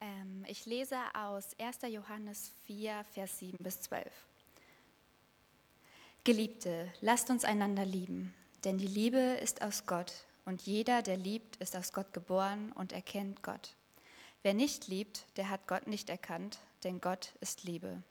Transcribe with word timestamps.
Ähm, 0.00 0.44
ich 0.46 0.66
lese 0.66 0.96
aus 1.14 1.58
1. 1.58 1.78
Johannes 1.88 2.52
4, 2.64 3.04
Vers 3.12 3.38
7 3.38 3.58
bis 3.58 3.80
12. 3.82 4.06
Geliebte, 6.24 6.92
lasst 7.00 7.30
uns 7.30 7.44
einander 7.44 7.84
lieben, 7.84 8.34
denn 8.64 8.78
die 8.78 8.86
Liebe 8.86 9.18
ist 9.18 9.62
aus 9.62 9.86
Gott 9.86 10.12
und 10.44 10.62
jeder, 10.62 11.02
der 11.02 11.16
liebt, 11.16 11.56
ist 11.56 11.74
aus 11.74 11.92
Gott 11.92 12.12
geboren 12.12 12.72
und 12.72 12.92
erkennt 12.92 13.42
Gott. 13.42 13.74
Wer 14.42 14.54
nicht 14.54 14.88
liebt, 14.88 15.26
der 15.36 15.48
hat 15.48 15.66
Gott 15.66 15.86
nicht 15.86 16.10
erkannt, 16.10 16.58
denn 16.84 17.00
Gott 17.00 17.32
ist 17.40 17.64
Liebe. 17.64 18.02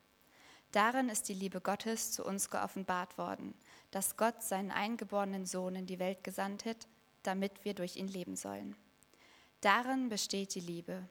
Darin 0.72 1.10
ist 1.10 1.30
die 1.30 1.34
Liebe 1.34 1.62
Gottes 1.62 2.12
zu 2.12 2.26
uns 2.26 2.50
geoffenbart 2.50 3.18
worden, 3.18 3.54
dass 3.92 4.18
Gott 4.18 4.44
seinen 4.44 4.72
eingeborenen 4.72 5.46
Sohn 5.46 5.76
in 5.76 5.86
die 5.86 6.00
Welt 6.00 6.24
gesandt 6.24 6.66
hat, 6.66 6.88
damit 7.24 7.64
wir 7.64 7.74
durch 7.74 7.96
ihn 7.96 8.08
leben 8.08 8.36
sollen. 8.36 8.76
Darin 9.62 10.10
besteht 10.10 10.54
die 10.56 10.60
Liebe. 10.60 11.08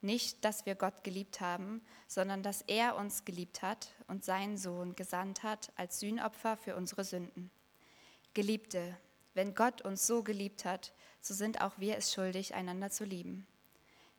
Nicht, 0.00 0.44
dass 0.44 0.64
wir 0.64 0.76
Gott 0.76 1.02
geliebt 1.02 1.40
haben, 1.40 1.82
sondern 2.06 2.42
dass 2.42 2.62
er 2.62 2.96
uns 2.96 3.24
geliebt 3.24 3.62
hat 3.62 3.94
und 4.06 4.24
seinen 4.24 4.56
Sohn 4.56 4.94
gesandt 4.94 5.42
hat 5.42 5.72
als 5.76 5.98
Sühnopfer 5.98 6.56
für 6.56 6.76
unsere 6.76 7.04
Sünden. 7.04 7.50
Geliebte, 8.32 8.96
wenn 9.34 9.54
Gott 9.54 9.82
uns 9.82 10.06
so 10.06 10.22
geliebt 10.22 10.64
hat, 10.64 10.92
so 11.20 11.34
sind 11.34 11.60
auch 11.60 11.78
wir 11.78 11.96
es 11.96 12.12
schuldig, 12.12 12.54
einander 12.54 12.90
zu 12.90 13.04
lieben. 13.04 13.46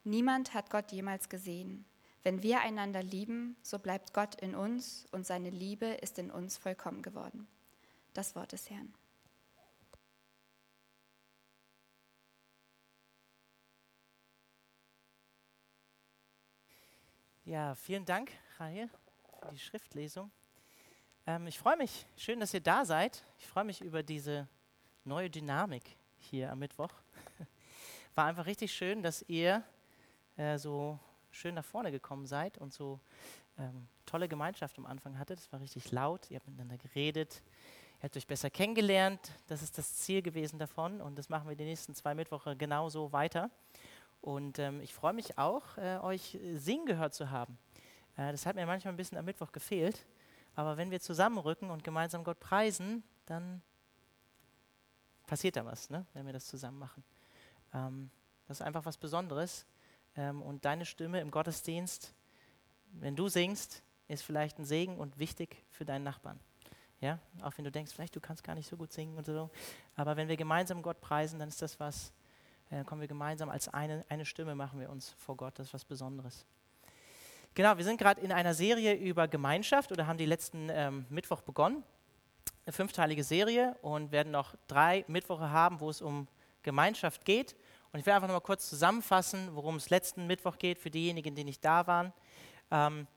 Niemand 0.03 0.53
hat 0.53 0.69
Gott 0.69 0.91
jemals 0.91 1.29
gesehen. 1.29 1.85
Wenn 2.23 2.43
wir 2.43 2.59
einander 2.59 3.01
lieben, 3.01 3.55
so 3.63 3.79
bleibt 3.79 4.13
Gott 4.13 4.35
in 4.35 4.55
uns 4.55 5.05
und 5.11 5.25
seine 5.25 5.49
Liebe 5.49 5.85
ist 5.85 6.19
in 6.19 6.29
uns 6.29 6.57
vollkommen 6.57 7.01
geworden. 7.01 7.47
Das 8.13 8.35
Wort 8.35 8.51
des 8.51 8.69
Herrn. 8.69 8.93
Ja, 17.49 17.73
vielen 17.73 18.05
Dank, 18.05 18.31
Rahel, 18.59 18.91
für 19.39 19.51
die 19.51 19.57
Schriftlesung. 19.57 20.29
Ähm, 21.25 21.47
ich 21.47 21.57
freue 21.57 21.77
mich, 21.77 22.05
schön, 22.15 22.39
dass 22.39 22.53
ihr 22.53 22.61
da 22.61 22.85
seid. 22.85 23.23
Ich 23.39 23.47
freue 23.47 23.63
mich 23.63 23.81
über 23.81 24.03
diese 24.03 24.47
neue 25.03 25.31
Dynamik 25.31 25.97
hier 26.19 26.51
am 26.51 26.59
Mittwoch. 26.59 26.93
War 28.13 28.25
einfach 28.25 28.45
richtig 28.45 28.71
schön, 28.71 29.01
dass 29.01 29.25
ihr 29.27 29.63
äh, 30.37 30.59
so 30.59 30.99
schön 31.31 31.55
nach 31.55 31.65
vorne 31.65 31.89
gekommen 31.89 32.27
seid 32.27 32.59
und 32.59 32.71
so 32.71 32.99
ähm, 33.57 33.87
tolle 34.05 34.27
Gemeinschaft 34.27 34.77
am 34.77 34.85
Anfang 34.85 35.17
hattet. 35.17 35.39
Es 35.39 35.51
war 35.51 35.59
richtig 35.59 35.91
laut, 35.91 36.29
ihr 36.29 36.35
habt 36.35 36.45
miteinander 36.45 36.77
geredet, 36.77 37.41
ihr 37.97 38.03
habt 38.03 38.15
euch 38.15 38.27
besser 38.27 38.51
kennengelernt. 38.51 39.31
Das 39.47 39.63
ist 39.63 39.75
das 39.75 39.95
Ziel 39.95 40.21
gewesen 40.21 40.59
davon 40.59 41.01
und 41.01 41.17
das 41.17 41.29
machen 41.29 41.49
wir 41.49 41.55
die 41.55 41.65
nächsten 41.65 41.95
zwei 41.95 42.13
Mittwoche 42.13 42.55
genauso 42.55 43.11
weiter. 43.11 43.49
Und 44.21 44.59
ähm, 44.59 44.81
ich 44.81 44.93
freue 44.93 45.13
mich 45.13 45.37
auch, 45.37 45.77
äh, 45.77 45.97
euch 45.99 46.37
singen 46.53 46.85
gehört 46.85 47.13
zu 47.13 47.29
haben. 47.29 47.57
Äh, 48.17 48.31
das 48.31 48.45
hat 48.45 48.55
mir 48.55 48.65
manchmal 48.65 48.93
ein 48.93 48.97
bisschen 48.97 49.17
am 49.17 49.25
Mittwoch 49.25 49.51
gefehlt. 49.51 50.05
Aber 50.55 50.77
wenn 50.77 50.91
wir 50.91 50.99
zusammenrücken 50.99 51.69
und 51.69 51.83
gemeinsam 51.83 52.23
Gott 52.23 52.39
preisen, 52.39 53.03
dann 53.25 53.61
passiert 55.25 55.55
da 55.55 55.65
was, 55.65 55.89
ne? 55.89 56.05
wenn 56.13 56.25
wir 56.25 56.33
das 56.33 56.47
zusammen 56.47 56.79
machen. 56.79 57.03
Ähm, 57.73 58.09
das 58.47 58.59
ist 58.59 58.65
einfach 58.65 58.85
was 58.85 58.97
Besonderes. 58.97 59.65
Ähm, 60.15 60.41
und 60.41 60.65
deine 60.65 60.85
Stimme 60.85 61.21
im 61.21 61.31
Gottesdienst, 61.31 62.13
wenn 62.91 63.15
du 63.15 63.29
singst, 63.29 63.83
ist 64.07 64.23
vielleicht 64.23 64.57
ein 64.59 64.65
Segen 64.65 64.97
und 64.97 65.19
wichtig 65.19 65.63
für 65.69 65.85
deinen 65.85 66.03
Nachbarn. 66.03 66.39
Ja? 66.99 67.19
Auch 67.41 67.57
wenn 67.57 67.63
du 67.63 67.71
denkst, 67.71 67.93
vielleicht 67.93 68.15
du 68.15 68.19
kannst 68.19 68.43
gar 68.43 68.55
nicht 68.55 68.67
so 68.67 68.75
gut 68.75 68.91
singen 68.91 69.17
und 69.17 69.25
so. 69.25 69.49
Aber 69.95 70.17
wenn 70.17 70.27
wir 70.27 70.35
gemeinsam 70.35 70.81
Gott 70.81 70.99
preisen, 70.99 71.39
dann 71.39 71.49
ist 71.49 71.61
das 71.61 71.79
was, 71.79 72.11
äh, 72.69 72.83
kommen 72.83 73.01
wir 73.01 73.07
gemeinsam 73.07 73.49
als 73.49 73.67
eine, 73.67 74.05
eine 74.09 74.25
Stimme, 74.25 74.55
machen 74.55 74.79
wir 74.79 74.89
uns 74.89 75.15
vor 75.17 75.35
Gott. 75.35 75.57
Das 75.57 75.67
ist 75.67 75.73
was 75.73 75.85
Besonderes. 75.85 76.45
Genau, 77.55 77.77
wir 77.77 77.83
sind 77.83 77.97
gerade 77.97 78.21
in 78.21 78.31
einer 78.31 78.53
Serie 78.53 78.93
über 78.93 79.27
Gemeinschaft 79.27 79.91
oder 79.91 80.07
haben 80.07 80.17
die 80.17 80.25
letzten 80.25 80.69
ähm, 80.69 81.05
Mittwoch 81.09 81.41
begonnen. 81.41 81.83
Eine 82.65 82.73
fünfteilige 82.73 83.23
Serie 83.23 83.75
und 83.81 84.11
werden 84.11 84.31
noch 84.31 84.55
drei 84.67 85.03
Mittwoche 85.07 85.49
haben, 85.49 85.79
wo 85.79 85.89
es 85.89 86.01
um 86.01 86.27
Gemeinschaft 86.61 87.25
geht. 87.25 87.55
Und 87.91 87.99
ich 87.99 88.05
will 88.05 88.13
einfach 88.13 88.27
noch 88.27 88.35
mal 88.35 88.41
kurz 88.41 88.69
zusammenfassen, 88.69 89.55
worum 89.55 89.77
es 89.77 89.89
letzten 89.89 90.27
Mittwoch 90.27 90.59
geht, 90.59 90.77
für 90.77 90.91
diejenigen, 90.91 91.33
die 91.33 91.43
nicht 91.43 91.65
da 91.65 91.87
waren. 91.87 92.13
Ähm, 92.69 93.07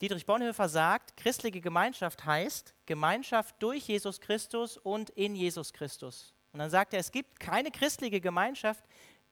Dietrich 0.00 0.24
Bonhoeffer 0.24 0.68
sagt, 0.68 1.16
christliche 1.16 1.60
Gemeinschaft 1.60 2.24
heißt 2.24 2.74
Gemeinschaft 2.86 3.56
durch 3.58 3.86
Jesus 3.88 4.20
Christus 4.20 4.78
und 4.78 5.10
in 5.10 5.34
Jesus 5.34 5.72
Christus. 5.72 6.32
Und 6.52 6.58
dann 6.58 6.70
sagt 6.70 6.94
er, 6.94 7.00
es 7.00 7.12
gibt 7.12 7.38
keine 7.38 7.70
christliche 7.70 8.20
Gemeinschaft, 8.20 8.84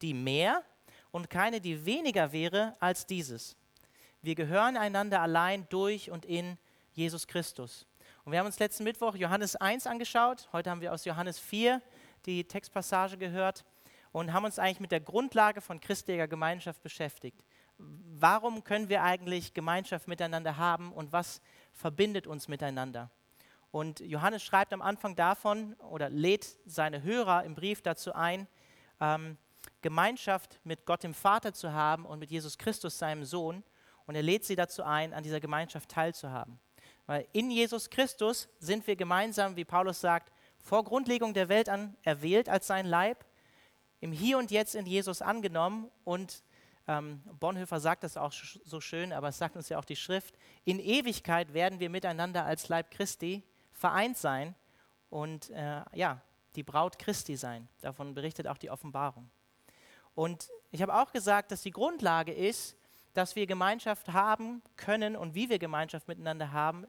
die 0.03 0.15
mehr 0.15 0.63
und 1.11 1.31
keine, 1.31 1.61
die 1.61 1.85
weniger 1.85 2.33
wäre 2.33 2.77
als 2.81 3.07
dieses. 3.07 3.57
Wir 4.23 4.35
gehören 4.35 4.77
einander 4.77 5.21
allein 5.21 5.67
durch 5.69 6.11
und 6.11 6.25
in 6.25 6.59
Jesus 6.93 7.27
Christus. 7.27 7.87
Und 8.25 8.33
wir 8.33 8.39
haben 8.41 8.47
uns 8.47 8.59
letzten 8.59 8.85
Mittwoch 8.85 9.15
Johannes 9.15 9.57
1 9.57 9.87
angeschaut. 9.87 10.49
Heute 10.53 10.71
haben 10.71 10.81
wir 10.81 10.93
aus 10.93 11.05
Johannes 11.05 11.39
4 11.39 11.81
die 12.27 12.45
Textpassage 12.45 13.17
gehört 13.17 13.65
und 14.13 14.33
haben 14.33 14.45
uns 14.45 14.59
eigentlich 14.59 14.81
mit 14.81 14.93
der 14.93 15.01
Grundlage 15.01 15.61
von 15.61 15.81
christlicher 15.81 16.29
Gemeinschaft 16.29 16.83
beschäftigt. 16.83 17.45
Warum 17.79 18.65
können 18.65 18.89
wir 18.89 19.03
eigentlich 19.03 19.55
Gemeinschaft 19.55 20.09
miteinander 20.09 20.57
haben 20.57 20.93
und 20.93 21.13
was 21.13 21.41
verbindet 21.73 22.27
uns 22.27 22.49
miteinander? 22.49 23.11
Und 23.71 24.01
Johannes 24.01 24.43
schreibt 24.43 24.73
am 24.73 24.83
Anfang 24.83 25.15
davon 25.15 25.75
oder 25.75 26.09
lädt 26.09 26.57
seine 26.67 27.03
Hörer 27.03 27.45
im 27.45 27.55
Brief 27.55 27.83
dazu 27.83 28.15
ein, 28.15 28.47
ähm, 29.01 29.37
Gemeinschaft 29.83 30.59
mit 30.65 30.87
Gott 30.87 31.03
dem 31.03 31.15
Vater 31.15 31.53
zu 31.53 31.73
haben 31.73 32.05
und 32.07 32.19
mit 32.19 32.31
Jesus 32.31 32.59
Christus, 32.59 32.99
seinem 32.99 33.25
Sohn. 33.25 33.63
Und 34.07 34.15
er 34.15 34.23
lädt 34.23 34.45
sie 34.45 34.57
dazu 34.57 34.83
ein, 34.83 35.13
an 35.13 35.23
dieser 35.23 35.41
Gemeinschaft 35.41 35.91
teilzuhaben. 35.91 36.59
Weil 37.07 37.27
in 37.33 37.51
Jesus 37.51 37.91
Christus 37.91 38.49
sind 38.59 38.87
wir 38.87 38.97
gemeinsam, 38.97 39.57
wie 39.57 39.65
Paulus 39.65 40.01
sagt, 40.01 40.33
vor 40.59 40.85
Grundlegung 40.85 41.35
der 41.35 41.49
Welt 41.49 41.69
an 41.69 41.97
erwählt 42.03 42.49
als 42.49 42.67
sein 42.67 42.87
Leib, 42.87 43.25
im 44.01 44.13
Hier 44.13 44.39
und 44.39 44.51
Jetzt 44.51 44.75
in 44.75 44.87
Jesus 44.87 45.23
angenommen 45.23 45.91
und 46.05 46.43
ähm, 46.87 47.23
Bonhoeffer 47.39 47.81
sagt 47.81 48.03
das 48.03 48.17
auch 48.17 48.33
so 48.33 48.81
schön, 48.81 49.13
aber 49.13 49.29
es 49.29 49.39
sagt 49.39 49.57
uns 49.57 49.69
ja 49.69 49.79
auch 49.79 49.85
die 49.85 49.97
Schrift, 49.97 50.37
in 50.65 50.79
Ewigkeit 50.79 51.53
werden 51.53 51.81
wir 51.81 51.91
miteinander 51.91 52.45
als 52.45 52.69
Leib 52.69 52.91
Christi 52.91 53.43
vereint 53.79 54.19
sein 54.19 54.55
und 55.11 55.51
äh, 55.51 55.83
ja, 55.95 56.21
die 56.57 56.63
Braut 56.63 56.99
Christi 56.99 57.37
sein. 57.37 57.69
Davon 57.81 58.15
berichtet 58.15 58.47
auch 58.47 58.59
die 58.59 58.71
Offenbarung. 58.71 59.31
Und 60.15 60.49
ich 60.73 60.83
habe 60.83 60.95
auch 60.95 61.13
gesagt, 61.13 61.53
dass 61.53 61.63
die 61.63 61.71
Grundlage 61.71 62.33
ist, 62.33 62.77
dass 63.15 63.37
wir 63.37 63.47
Gemeinschaft 63.47 64.09
haben 64.13 64.63
können 64.77 65.17
und 65.17 65.35
wie 65.35 65.49
wir 65.49 65.59
Gemeinschaft 65.59 66.09
miteinander 66.09 66.53
haben. 66.53 66.87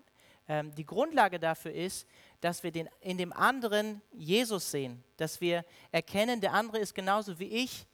Ähm, 0.48 0.74
die 0.76 0.86
Grundlage 0.86 1.40
dafür 1.40 1.72
ist, 1.72 2.08
dass 2.42 2.64
wir 2.64 2.72
den, 2.72 2.90
in 3.02 3.18
dem 3.18 3.32
anderen 3.32 4.02
Jesus 4.12 4.72
sehen, 4.72 5.04
dass 5.18 5.42
wir 5.42 5.64
erkennen, 5.92 6.42
der 6.42 6.54
andere 6.54 6.80
ist 6.80 6.96
genauso 6.96 7.40
wie 7.40 7.50
ich, 7.50 7.86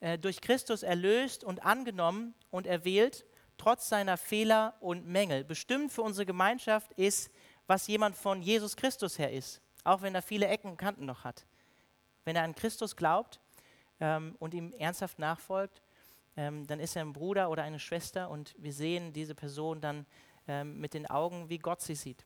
äh, 0.00 0.18
durch 0.18 0.40
Christus 0.40 0.82
erlöst 0.82 1.44
und 1.44 1.64
angenommen 1.64 2.34
und 2.50 2.66
erwählt, 2.66 3.24
trotz 3.56 3.88
seiner 3.88 4.16
Fehler 4.16 4.74
und 4.80 5.06
Mängel. 5.06 5.44
Bestimmt 5.44 5.92
für 5.92 6.02
unsere 6.02 6.26
Gemeinschaft 6.26 6.92
ist 6.94 7.30
was 7.66 7.86
jemand 7.86 8.16
von 8.16 8.42
Jesus 8.42 8.76
Christus 8.76 9.18
her 9.18 9.32
ist, 9.32 9.60
auch 9.84 10.02
wenn 10.02 10.14
er 10.14 10.22
viele 10.22 10.48
Ecken 10.48 10.70
und 10.70 10.76
Kanten 10.76 11.04
noch 11.04 11.24
hat. 11.24 11.46
Wenn 12.24 12.36
er 12.36 12.44
an 12.44 12.54
Christus 12.54 12.96
glaubt 12.96 13.40
ähm, 14.00 14.36
und 14.38 14.54
ihm 14.54 14.72
ernsthaft 14.72 15.18
nachfolgt, 15.18 15.82
ähm, 16.36 16.66
dann 16.66 16.80
ist 16.80 16.96
er 16.96 17.02
ein 17.02 17.12
Bruder 17.12 17.50
oder 17.50 17.62
eine 17.62 17.78
Schwester 17.78 18.30
und 18.30 18.54
wir 18.58 18.72
sehen 18.72 19.12
diese 19.12 19.34
Person 19.34 19.80
dann 19.80 20.06
ähm, 20.48 20.80
mit 20.80 20.94
den 20.94 21.06
Augen, 21.06 21.48
wie 21.48 21.58
Gott 21.58 21.82
sie 21.82 21.94
sieht. 21.94 22.24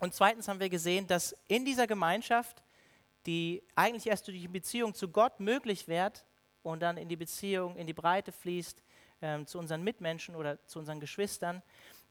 Und 0.00 0.14
zweitens 0.14 0.48
haben 0.48 0.60
wir 0.60 0.68
gesehen, 0.68 1.06
dass 1.06 1.36
in 1.48 1.64
dieser 1.64 1.86
Gemeinschaft, 1.86 2.62
die 3.26 3.62
eigentlich 3.74 4.06
erst 4.06 4.28
durch 4.28 4.40
die 4.40 4.48
Beziehung 4.48 4.94
zu 4.94 5.08
Gott 5.08 5.40
möglich 5.40 5.88
wird 5.88 6.24
und 6.62 6.80
dann 6.80 6.96
in 6.96 7.08
die 7.08 7.16
Beziehung, 7.16 7.76
in 7.76 7.86
die 7.86 7.92
Breite 7.92 8.32
fließt, 8.32 8.82
ähm, 9.20 9.46
zu 9.46 9.58
unseren 9.58 9.82
Mitmenschen 9.82 10.36
oder 10.36 10.64
zu 10.66 10.78
unseren 10.78 11.00
Geschwistern, 11.00 11.62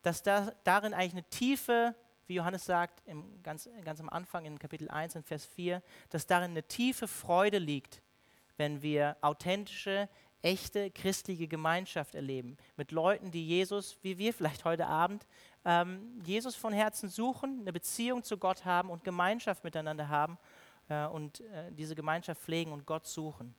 dass 0.01 0.21
da, 0.21 0.53
darin 0.63 0.93
eigentlich 0.93 1.13
eine 1.13 1.29
tiefe 1.29 1.95
wie 2.27 2.35
Johannes 2.35 2.65
sagt, 2.65 3.01
im, 3.07 3.41
ganz, 3.41 3.69
ganz 3.83 3.99
am 3.99 4.09
Anfang 4.09 4.45
in 4.45 4.59
Kapitel 4.59 4.89
1 4.89 5.15
in 5.15 5.23
Vers 5.23 5.45
4, 5.45 5.81
dass 6.09 6.27
darin 6.27 6.51
eine 6.51 6.63
tiefe 6.63 7.07
Freude 7.07 7.57
liegt, 7.57 8.01
wenn 8.57 8.81
wir 8.81 9.17
authentische, 9.21 10.09
echte 10.41 10.91
christliche 10.91 11.47
Gemeinschaft 11.47 12.15
erleben. 12.15 12.57
Mit 12.75 12.91
Leuten, 12.91 13.31
die 13.31 13.45
Jesus, 13.45 13.97
wie 14.01 14.17
wir 14.17 14.33
vielleicht 14.33 14.65
heute 14.65 14.87
Abend, 14.87 15.25
ähm, 15.65 16.21
Jesus 16.23 16.55
von 16.55 16.73
Herzen 16.73 17.09
suchen, 17.09 17.61
eine 17.61 17.73
Beziehung 17.73 18.23
zu 18.23 18.37
Gott 18.37 18.65
haben 18.65 18.89
und 18.89 19.03
Gemeinschaft 19.03 19.63
miteinander 19.63 20.09
haben 20.09 20.37
äh, 20.89 21.05
und 21.07 21.41
äh, 21.41 21.71
diese 21.71 21.95
Gemeinschaft 21.95 22.41
pflegen 22.41 22.71
und 22.71 22.85
Gott 22.85 23.07
suchen. 23.07 23.55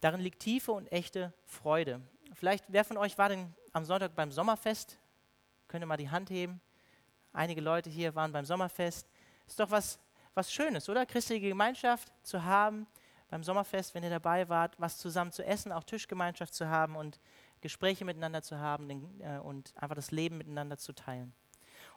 Darin 0.00 0.20
liegt 0.20 0.40
tiefe 0.40 0.72
und 0.72 0.90
echte 0.90 1.32
Freude. 1.44 2.00
Vielleicht, 2.34 2.64
wer 2.68 2.84
von 2.84 2.96
euch 2.96 3.18
war 3.18 3.28
denn 3.28 3.54
am 3.72 3.84
Sonntag 3.84 4.14
beim 4.14 4.32
Sommerfest? 4.32 4.98
Könnt 5.68 5.84
ihr 5.84 5.86
mal 5.86 5.96
die 5.96 6.10
Hand 6.10 6.30
heben? 6.30 6.60
Einige 7.32 7.60
Leute 7.60 7.90
hier 7.90 8.14
waren 8.14 8.32
beim 8.32 8.44
Sommerfest. 8.44 9.08
Ist 9.46 9.60
doch 9.60 9.70
was, 9.70 9.98
was 10.34 10.52
Schönes, 10.52 10.88
oder? 10.88 11.06
Christliche 11.06 11.48
Gemeinschaft 11.48 12.12
zu 12.22 12.44
haben 12.44 12.86
beim 13.28 13.44
Sommerfest, 13.44 13.94
wenn 13.94 14.02
ihr 14.02 14.10
dabei 14.10 14.48
wart, 14.48 14.74
was 14.78 14.98
zusammen 14.98 15.30
zu 15.32 15.44
essen, 15.44 15.70
auch 15.72 15.84
Tischgemeinschaft 15.84 16.52
zu 16.52 16.68
haben 16.68 16.96
und 16.96 17.20
Gespräche 17.60 18.04
miteinander 18.04 18.42
zu 18.42 18.58
haben 18.58 18.90
äh, 19.20 19.38
und 19.38 19.72
einfach 19.76 19.94
das 19.94 20.10
Leben 20.10 20.38
miteinander 20.38 20.78
zu 20.78 20.92
teilen. 20.92 21.32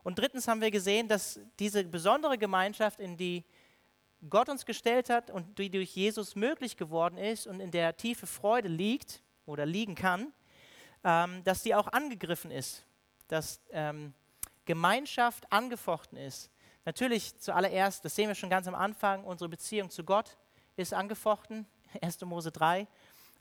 Und 0.04 0.20
drittens 0.20 0.48
haben 0.48 0.62
wir 0.62 0.72
gesehen, 0.72 1.08
dass 1.08 1.40
diese 1.60 1.84
besondere 1.84 2.38
Gemeinschaft, 2.38 3.00
in 3.00 3.18
die 3.18 3.44
Gott 4.30 4.50
uns 4.50 4.66
gestellt 4.66 5.10
hat 5.10 5.32
und 5.32 5.58
die 5.58 5.70
durch 5.70 5.96
Jesus 5.96 6.36
möglich 6.36 6.78
geworden 6.78 7.18
ist 7.18 7.48
und 7.48 7.60
in 7.60 7.72
der 7.72 7.98
tiefe 7.98 8.28
Freude 8.28 8.70
liegt 8.70 9.22
oder 9.46 9.66
liegen 9.66 9.96
kann, 9.96 10.32
ähm, 11.04 11.44
dass 11.44 11.64
die 11.64 11.76
auch 11.76 11.88
angegriffen 11.88 12.52
ist, 12.52 12.86
dass 13.28 13.60
ähm, 13.72 14.14
Gemeinschaft 14.66 15.52
angefochten 15.52 16.18
ist. 16.18 16.50
Natürlich 16.86 17.40
zuallererst, 17.40 18.04
das 18.04 18.16
sehen 18.16 18.28
wir 18.28 18.36
schon 18.36 18.50
ganz 18.50 18.68
am 18.68 18.76
Anfang, 18.76 19.24
unsere 19.24 19.50
Beziehung 19.50 19.90
zu 19.90 20.04
Gott 20.04 20.38
ist 20.76 20.94
angefochten, 20.94 21.66
1. 22.02 22.22
Mose 22.22 22.52
3, 22.52 22.88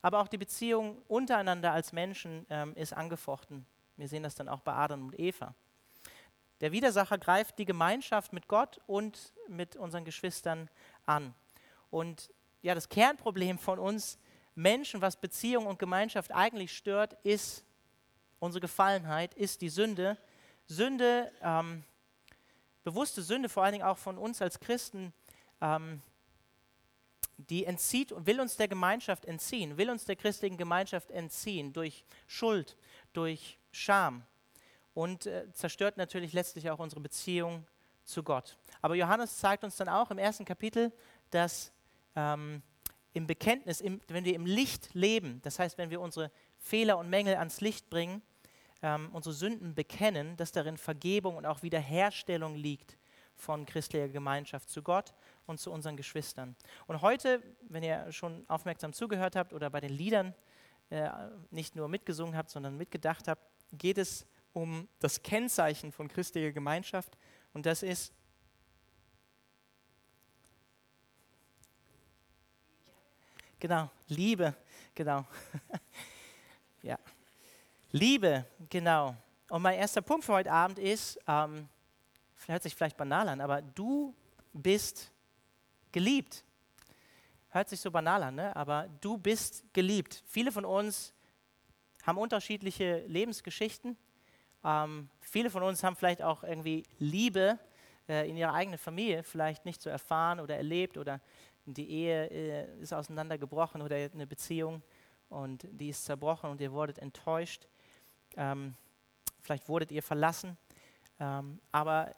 aber 0.03 0.21
auch 0.21 0.29
die 0.29 0.39
Beziehung 0.39 1.03
untereinander 1.09 1.73
als 1.73 1.93
Menschen 1.93 2.47
ähm, 2.51 2.75
ist 2.77 2.93
angefochten. 2.93 3.67
Wir 3.97 4.09
sehen 4.09 4.23
das 4.23 4.35
dann 4.35 4.49
auch 4.49 4.61
bei 4.61 4.73
Adam 4.73 5.07
und 5.07 5.19
Eva. 5.19 5.55
Der 6.61 6.73
Widersacher 6.73 7.19
greift 7.19 7.59
die 7.59 7.65
Gemeinschaft 7.65 8.33
mit 8.33 8.47
Gott 8.47 8.81
und 8.87 9.33
mit 9.49 9.77
unseren 9.77 10.05
Geschwistern 10.05 10.71
an. 11.07 11.35
Und 11.91 12.31
ja, 12.63 12.75
das 12.75 12.89
Kernproblem 12.89 13.59
von 13.59 13.79
uns 13.79 14.19
Menschen, 14.55 15.01
was 15.03 15.17
Beziehung 15.17 15.67
und 15.67 15.79
Gemeinschaft 15.79 16.33
eigentlich 16.33 16.77
stört, 16.77 17.15
ist 17.25 17.65
unsere 18.39 18.61
Gefallenheit, 18.61 19.35
ist 19.35 19.61
die 19.61 19.69
Sünde. 19.69 20.17
Sünde, 20.67 21.31
ähm, 21.43 21.85
bewusste 22.85 23.23
Sünde, 23.23 23.49
vor 23.49 23.63
allen 23.63 23.73
Dingen 23.73 23.85
auch 23.85 23.99
von 23.99 24.19
uns 24.19 24.43
als 24.43 24.61
Christen, 24.61 25.13
ähm, 25.61 26.03
die 27.37 27.65
entzieht 27.65 28.13
und 28.13 28.27
will 28.27 28.41
uns 28.41 28.57
der 28.57 28.69
Gemeinschaft 28.69 29.25
entziehen, 29.25 29.77
will 29.77 29.91
uns 29.91 30.05
der 30.05 30.17
christlichen 30.17 30.57
Gemeinschaft 30.57 31.11
entziehen 31.11 31.73
durch 31.73 32.05
Schuld, 32.27 32.77
durch 33.13 33.59
Scham 33.73 34.25
und 34.95 35.27
äh, 35.27 35.51
zerstört 35.53 35.97
natürlich 35.97 36.33
letztlich 36.33 36.71
auch 36.71 36.79
unsere 36.79 37.01
Beziehung 37.01 37.67
zu 38.05 38.23
Gott. 38.23 38.57
Aber 38.81 38.95
Johannes 38.95 39.39
zeigt 39.39 39.65
uns 39.65 39.77
dann 39.77 39.89
auch 39.89 40.11
im 40.11 40.19
ersten 40.19 40.45
Kapitel, 40.45 40.93
dass 41.31 41.73
ähm, 42.17 42.63
im 43.15 43.27
Bekenntnis, 43.27 43.81
im, 43.81 44.01
wenn 44.09 44.25
wir 44.25 44.35
im 44.35 44.47
Licht 44.47 44.91
leben, 44.95 45.41
das 45.43 45.59
heißt, 45.59 45.79
wenn 45.79 45.91
wir 45.91 46.01
unsere 46.01 46.31
Fehler 46.59 46.99
und 46.99 47.11
Mängel 47.11 47.37
ans 47.37 47.61
Licht 47.61 47.91
bringen, 47.91 48.23
ähm, 48.83 49.11
unsere 49.13 49.35
Sünden 49.35 49.75
bekennen, 49.75 50.37
dass 50.37 50.53
darin 50.53 50.77
Vergebung 50.77 51.37
und 51.37 51.47
auch 51.47 51.63
Wiederherstellung 51.63 52.57
liegt 52.57 52.99
von 53.37 53.65
christlicher 53.65 54.09
Gemeinschaft 54.09 54.69
zu 54.69 54.83
Gott 54.83 55.15
und 55.47 55.59
zu 55.59 55.73
unseren 55.73 55.97
Geschwistern. 55.97 56.57
Und 56.87 57.01
heute, 57.01 57.43
wenn 57.69 57.83
ihr 57.83 58.11
schon 58.13 58.45
aufmerksam 58.49 58.93
zugehört 58.93 59.37
habt 59.37 59.53
oder 59.53 59.71
bei 59.71 59.81
den 59.81 59.93
Liedern 59.93 60.35
äh, 60.91 61.09
nicht 61.51 61.75
nur 61.77 61.89
mitgesungen 61.89 62.37
habt, 62.37 62.51
sondern 62.51 62.77
mitgedacht 62.77 63.29
habt, 63.29 63.43
geht 63.73 63.99
es 63.99 64.27
um 64.53 64.89
das 64.99 65.23
Kennzeichen 65.23 65.93
von 65.93 66.09
christlicher 66.09 66.53
Gemeinschaft 66.53 67.17
und 67.55 67.65
das 67.65 67.83
ist 67.83 68.13
genau 73.59 73.91
Liebe, 74.09 74.55
genau 74.95 75.25
ja 76.83 76.99
Liebe, 77.93 78.45
genau. 78.69 79.15
Und 79.49 79.63
mein 79.63 79.79
erster 79.79 80.03
Punkt 80.03 80.25
für 80.25 80.33
heute 80.33 80.51
Abend 80.51 80.79
ist, 80.79 81.19
ähm, 81.29 81.69
hört 82.47 82.63
sich 82.63 82.75
vielleicht 82.75 82.97
banal 82.97 83.29
an, 83.29 83.41
aber 83.41 83.63
du 83.63 84.15
bist 84.53 85.13
geliebt. 85.93 86.45
Hört 87.51 87.69
sich 87.69 87.81
so 87.81 87.91
banal 87.91 88.23
an, 88.23 88.35
ne? 88.35 88.57
aber 88.57 88.89
du 89.01 89.17
bist 89.17 89.63
geliebt. 89.73 90.23
Viele 90.27 90.51
von 90.51 90.65
uns 90.65 91.13
haben 92.05 92.19
unterschiedliche 92.19 93.05
Lebensgeschichten 93.07 93.97
ähm, 94.65 95.09
viele 95.21 95.51
von 95.51 95.63
uns 95.63 95.83
haben 95.83 95.97
vielleicht 95.97 96.23
auch 96.23 96.45
irgendwie 96.45 96.85
Liebe 96.99 97.59
äh, 98.09 98.29
in 98.29 98.37
ihrer 98.37 98.55
eigenen 98.55 98.79
Familie 98.79 99.23
vielleicht 99.23 99.65
nicht 99.65 99.83
so 99.83 99.91
erfahren 99.91 100.41
oder 100.41 100.57
erlebt 100.57 100.97
oder 100.97 101.21
die 101.65 101.89
Ehe 101.91 102.31
äh, 102.31 102.81
ist 102.81 102.93
auseinandergebrochen 102.93 103.83
oder 103.83 103.97
eine 103.97 104.27
Beziehung 104.27 104.83
und 105.29 105.67
die 105.71 105.89
ist 105.89 106.05
zerbrochen 106.05 106.51
und 106.51 106.61
ihr 106.61 106.73
wurdet 106.73 106.99
enttäuscht. 106.99 107.67
Ähm, 108.37 108.75
vielleicht 109.41 109.69
wurdet 109.69 109.93
ihr 109.93 110.03
verlassen. 110.03 110.57
Ähm, 111.21 111.61
aber 111.71 112.15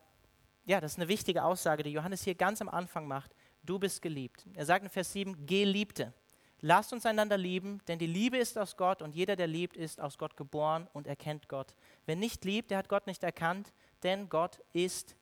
ja, 0.65 0.81
das 0.81 0.93
ist 0.93 0.99
eine 0.99 1.09
wichtige 1.09 1.45
Aussage, 1.45 1.83
die 1.83 1.91
Johannes 1.91 2.25
hier 2.25 2.35
ganz 2.35 2.61
am 2.61 2.69
Anfang 2.69 3.07
macht. 3.07 3.35
Du 3.63 3.79
bist 3.79 4.03
geliebt. 4.03 4.47
Er 4.55 4.67
sagt 4.67 4.85
in 4.85 4.91
Vers 4.91 5.13
7, 5.13 5.47
Geliebte. 5.47 6.13
Lasst 6.61 6.93
uns 6.95 7.05
einander 7.05 7.37
lieben, 7.37 7.83
denn 7.89 7.99
die 7.99 8.07
Liebe 8.07 8.39
ist 8.39 8.57
aus 8.57 8.77
Gott 8.77 9.03
und 9.03 9.15
jeder, 9.15 9.37
der 9.37 9.47
liebt, 9.47 9.77
ist 9.77 10.01
aus 10.01 10.17
Gott 10.17 10.37
geboren 10.37 10.89
und 10.95 11.07
erkennt 11.07 11.49
Gott. 11.49 11.75
Wer 12.07 12.17
nicht 12.17 12.45
liebt, 12.47 12.71
der 12.71 12.79
hat 12.79 12.89
Gott 12.89 13.07
nicht 13.07 13.23
erkannt, 13.23 13.73
denn 14.03 14.31
Gott 14.31 14.63
ist 14.73 15.15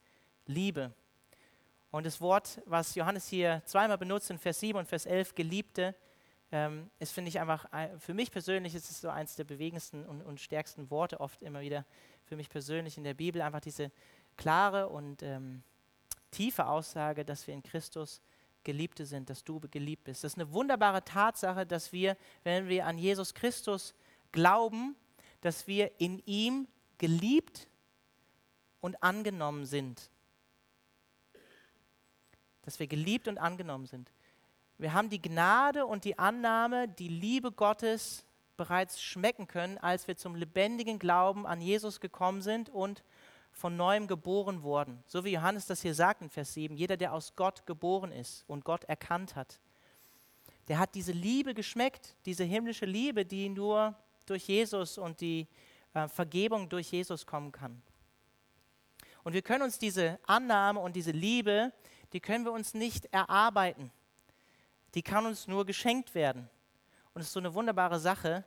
Liebe. 0.47 0.93
Und 1.91 2.07
das 2.07 2.21
Wort, 2.21 2.63
was 2.67 2.95
Johannes 2.95 3.27
hier 3.29 3.61
zweimal 3.65 3.99
benutzt 3.99 4.31
in 4.31 4.39
Vers 4.39 4.61
7 4.61 4.79
und 4.79 4.87
Vers 4.87 5.05
11, 5.05 5.35
Geliebte, 5.35 5.97
ähm, 6.53 6.91
ist, 6.99 7.13
finde 7.13 7.31
ich 7.31 7.41
einfach, 7.41 7.67
für 7.99 8.13
mich 8.13 8.31
persönlich 8.31 8.75
ist 8.75 8.91
es 8.91 9.01
so 9.01 9.09
eins 9.09 9.37
der 9.37 9.45
bewegendsten 9.45 10.05
und, 10.05 10.23
und, 10.23 10.39
stärksten 10.39 10.91
Worte 10.91 11.19
oft 11.19 11.43
immer 11.43 11.63
wieder 11.63 11.87
für 12.25 12.37
mich 12.37 12.51
persönlich 12.51 12.99
in 12.99 13.05
der 13.05 13.15
Bibel. 13.15 13.41
Einfach 13.41 13.61
diese 13.61 13.91
klare 14.37 14.91
und 14.91 15.23
ähm, 15.23 15.63
tiefe 16.31 16.67
Aussage, 16.67 17.25
dass 17.25 17.47
wir 17.47 17.55
in 17.55 17.63
Christus 17.63 18.21
Geliebte 18.65 19.07
sind, 19.07 19.31
dass 19.31 19.43
du 19.43 19.61
geliebt 19.61 20.05
bist. 20.05 20.23
Das 20.23 20.35
ist 20.35 20.39
eine 20.39 20.53
wunderbare 20.53 21.03
Tatsache, 21.03 21.67
dass 21.67 21.93
wir, 21.93 22.17
wenn 22.45 22.69
wir 22.69 22.87
an 22.87 22.99
Jesus 22.99 23.35
Christus 23.35 23.95
glauben, 24.31 24.95
dass 25.41 25.67
wir 25.67 25.91
in 26.01 26.23
ihm 26.27 26.69
geliebt 26.99 27.69
und 28.81 29.03
angenommen 29.03 29.65
sind. 29.65 30.11
Dass 32.63 32.79
wir 32.79 32.87
geliebt 32.87 33.27
und 33.27 33.39
angenommen 33.39 33.87
sind. 33.87 34.13
Wir 34.83 34.95
haben 34.95 35.11
die 35.11 35.23
Gnade 35.23 35.87
und 35.87 36.05
die 36.05 36.19
Annahme, 36.19 36.89
die 36.89 37.07
Liebe 37.07 37.53
Gottes 37.53 38.25
bereits 38.57 39.01
schmecken 39.01 39.47
können, 39.47 39.79
als 39.79 40.09
wir 40.09 40.17
zum 40.17 40.35
lebendigen 40.35 40.99
Glauben 40.99 41.47
an 41.47 41.61
Jesus 41.61 42.01
gekommen 42.01 42.43
sind 42.43 42.69
und 42.69 43.05
von 43.53 43.77
neuem 43.77 44.09
geboren 44.09 44.65
worden. 44.65 45.05
So 45.07 45.25
wie 45.25 45.35
Johannes 45.35 45.67
das 45.67 45.83
hier 45.83 45.95
sagt 45.95 46.21
in 46.21 46.31
Vers 46.31 46.55
7, 46.55 46.77
jeder, 46.77 46.97
der 46.97 47.13
aus 47.13 47.37
Gott 47.37 47.65
geboren 47.65 48.11
ist 48.11 48.43
und 48.49 48.65
Gott 48.65 48.83
erkannt 48.87 49.37
hat, 49.37 49.61
der 50.67 50.81
hat 50.81 50.97
diese 50.97 51.13
Liebe 51.13 51.55
geschmeckt, 51.55 52.17
diese 52.27 52.43
himmlische 52.43 52.87
Liebe, 52.87 53.25
die 53.25 53.51
nur 53.51 53.95
durch 54.27 54.49
Jesus 54.49 54.99
und 54.99 55.21
die 55.21 55.47
äh, 55.95 56.09
Vergebung 56.09 56.69
durch 56.69 56.91
Jesus 56.91 57.25
kommen 57.25 57.53
kann. 57.53 57.81
Und 59.23 59.33
wir 59.33 59.43
können 59.43 59.63
uns 59.63 59.79
diese 59.79 60.19
Annahme 60.27 60.81
und 60.81 60.97
diese 60.97 61.13
Liebe, 61.13 61.73
die 62.13 62.19
können 62.19 62.45
wir 62.45 62.51
uns 62.51 62.75
nicht 62.75 63.07
erarbeiten. 63.13 63.93
Die 64.95 65.03
kann 65.03 65.27
uns 65.27 65.47
nur 65.47 65.65
geschenkt 65.65 66.15
werden. 66.15 66.49
Und 67.15 67.21
es 67.21 67.29
ist 67.29 67.33
so 67.33 67.41
eine 67.41 67.55
wunderbare 67.55 67.99
Sache, 67.99 68.45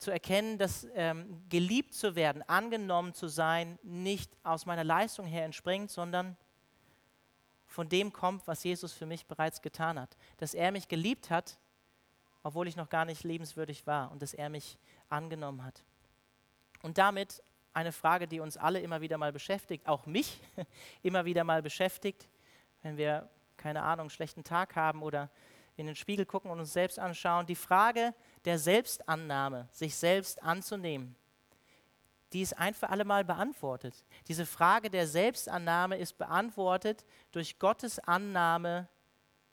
zu 0.00 0.10
erkennen, 0.10 0.56
dass 0.56 0.86
ähm, 0.94 1.42
geliebt 1.50 1.92
zu 1.92 2.14
werden, 2.14 2.42
angenommen 2.48 3.12
zu 3.12 3.28
sein, 3.28 3.78
nicht 3.82 4.32
aus 4.42 4.64
meiner 4.64 4.82
Leistung 4.82 5.26
her 5.26 5.44
entspringt, 5.44 5.90
sondern 5.90 6.38
von 7.66 7.88
dem 7.88 8.12
kommt, 8.12 8.46
was 8.46 8.64
Jesus 8.64 8.94
für 8.94 9.04
mich 9.04 9.26
bereits 9.26 9.60
getan 9.60 10.00
hat. 10.00 10.16
Dass 10.38 10.54
er 10.54 10.72
mich 10.72 10.88
geliebt 10.88 11.28
hat, 11.28 11.58
obwohl 12.42 12.66
ich 12.66 12.76
noch 12.76 12.88
gar 12.88 13.04
nicht 13.04 13.24
lebenswürdig 13.24 13.86
war 13.86 14.10
und 14.10 14.22
dass 14.22 14.32
er 14.32 14.48
mich 14.48 14.78
angenommen 15.10 15.62
hat. 15.62 15.84
Und 16.82 16.96
damit 16.96 17.42
eine 17.74 17.92
Frage, 17.92 18.26
die 18.26 18.40
uns 18.40 18.56
alle 18.56 18.80
immer 18.80 19.02
wieder 19.02 19.18
mal 19.18 19.32
beschäftigt, 19.32 19.86
auch 19.86 20.06
mich 20.06 20.40
immer 21.02 21.26
wieder 21.26 21.44
mal 21.44 21.62
beschäftigt, 21.62 22.26
wenn 22.82 22.96
wir, 22.96 23.28
keine 23.58 23.82
Ahnung, 23.82 24.04
einen 24.04 24.10
schlechten 24.10 24.44
Tag 24.44 24.76
haben 24.76 25.02
oder 25.02 25.30
in 25.80 25.86
den 25.86 25.96
Spiegel 25.96 26.26
gucken 26.26 26.50
und 26.50 26.60
uns 26.60 26.72
selbst 26.72 26.98
anschauen. 26.98 27.46
Die 27.46 27.54
Frage, 27.54 28.14
der 28.44 28.58
Selbstannahme, 28.58 29.68
sich 29.72 29.96
selbst 29.96 30.42
anzunehmen, 30.42 31.16
die 32.32 32.42
ist 32.42 32.56
ein 32.58 32.74
für 32.74 32.90
alle 32.90 33.04
Mal 33.04 33.24
beantwortet. 33.24 34.04
Diese 34.28 34.46
Frage 34.46 34.88
der 34.88 35.08
Selbstannahme 35.08 35.96
ist 35.96 36.16
beantwortet 36.16 37.04
durch 37.32 37.58
Gottes 37.58 37.98
Annahme 37.98 38.88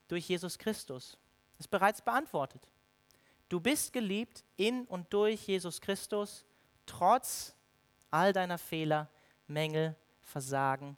durch 0.07 0.29
Jesus 0.29 0.57
Christus. 0.57 1.17
Ist 1.57 1.69
bereits 1.69 2.01
beantwortet. 2.01 2.69
Du 3.50 3.60
bist 3.60 3.93
geliebt 3.93 4.43
in 4.57 4.86
und 4.86 5.12
durch 5.12 5.48
Jesus 5.48 5.81
Christus, 5.81 6.46
trotz 6.86 7.55
all 8.12 8.34
deiner 8.34 8.57
Fehler, 8.57 9.10
Mängel, 9.48 9.96
Versagen 10.22 10.98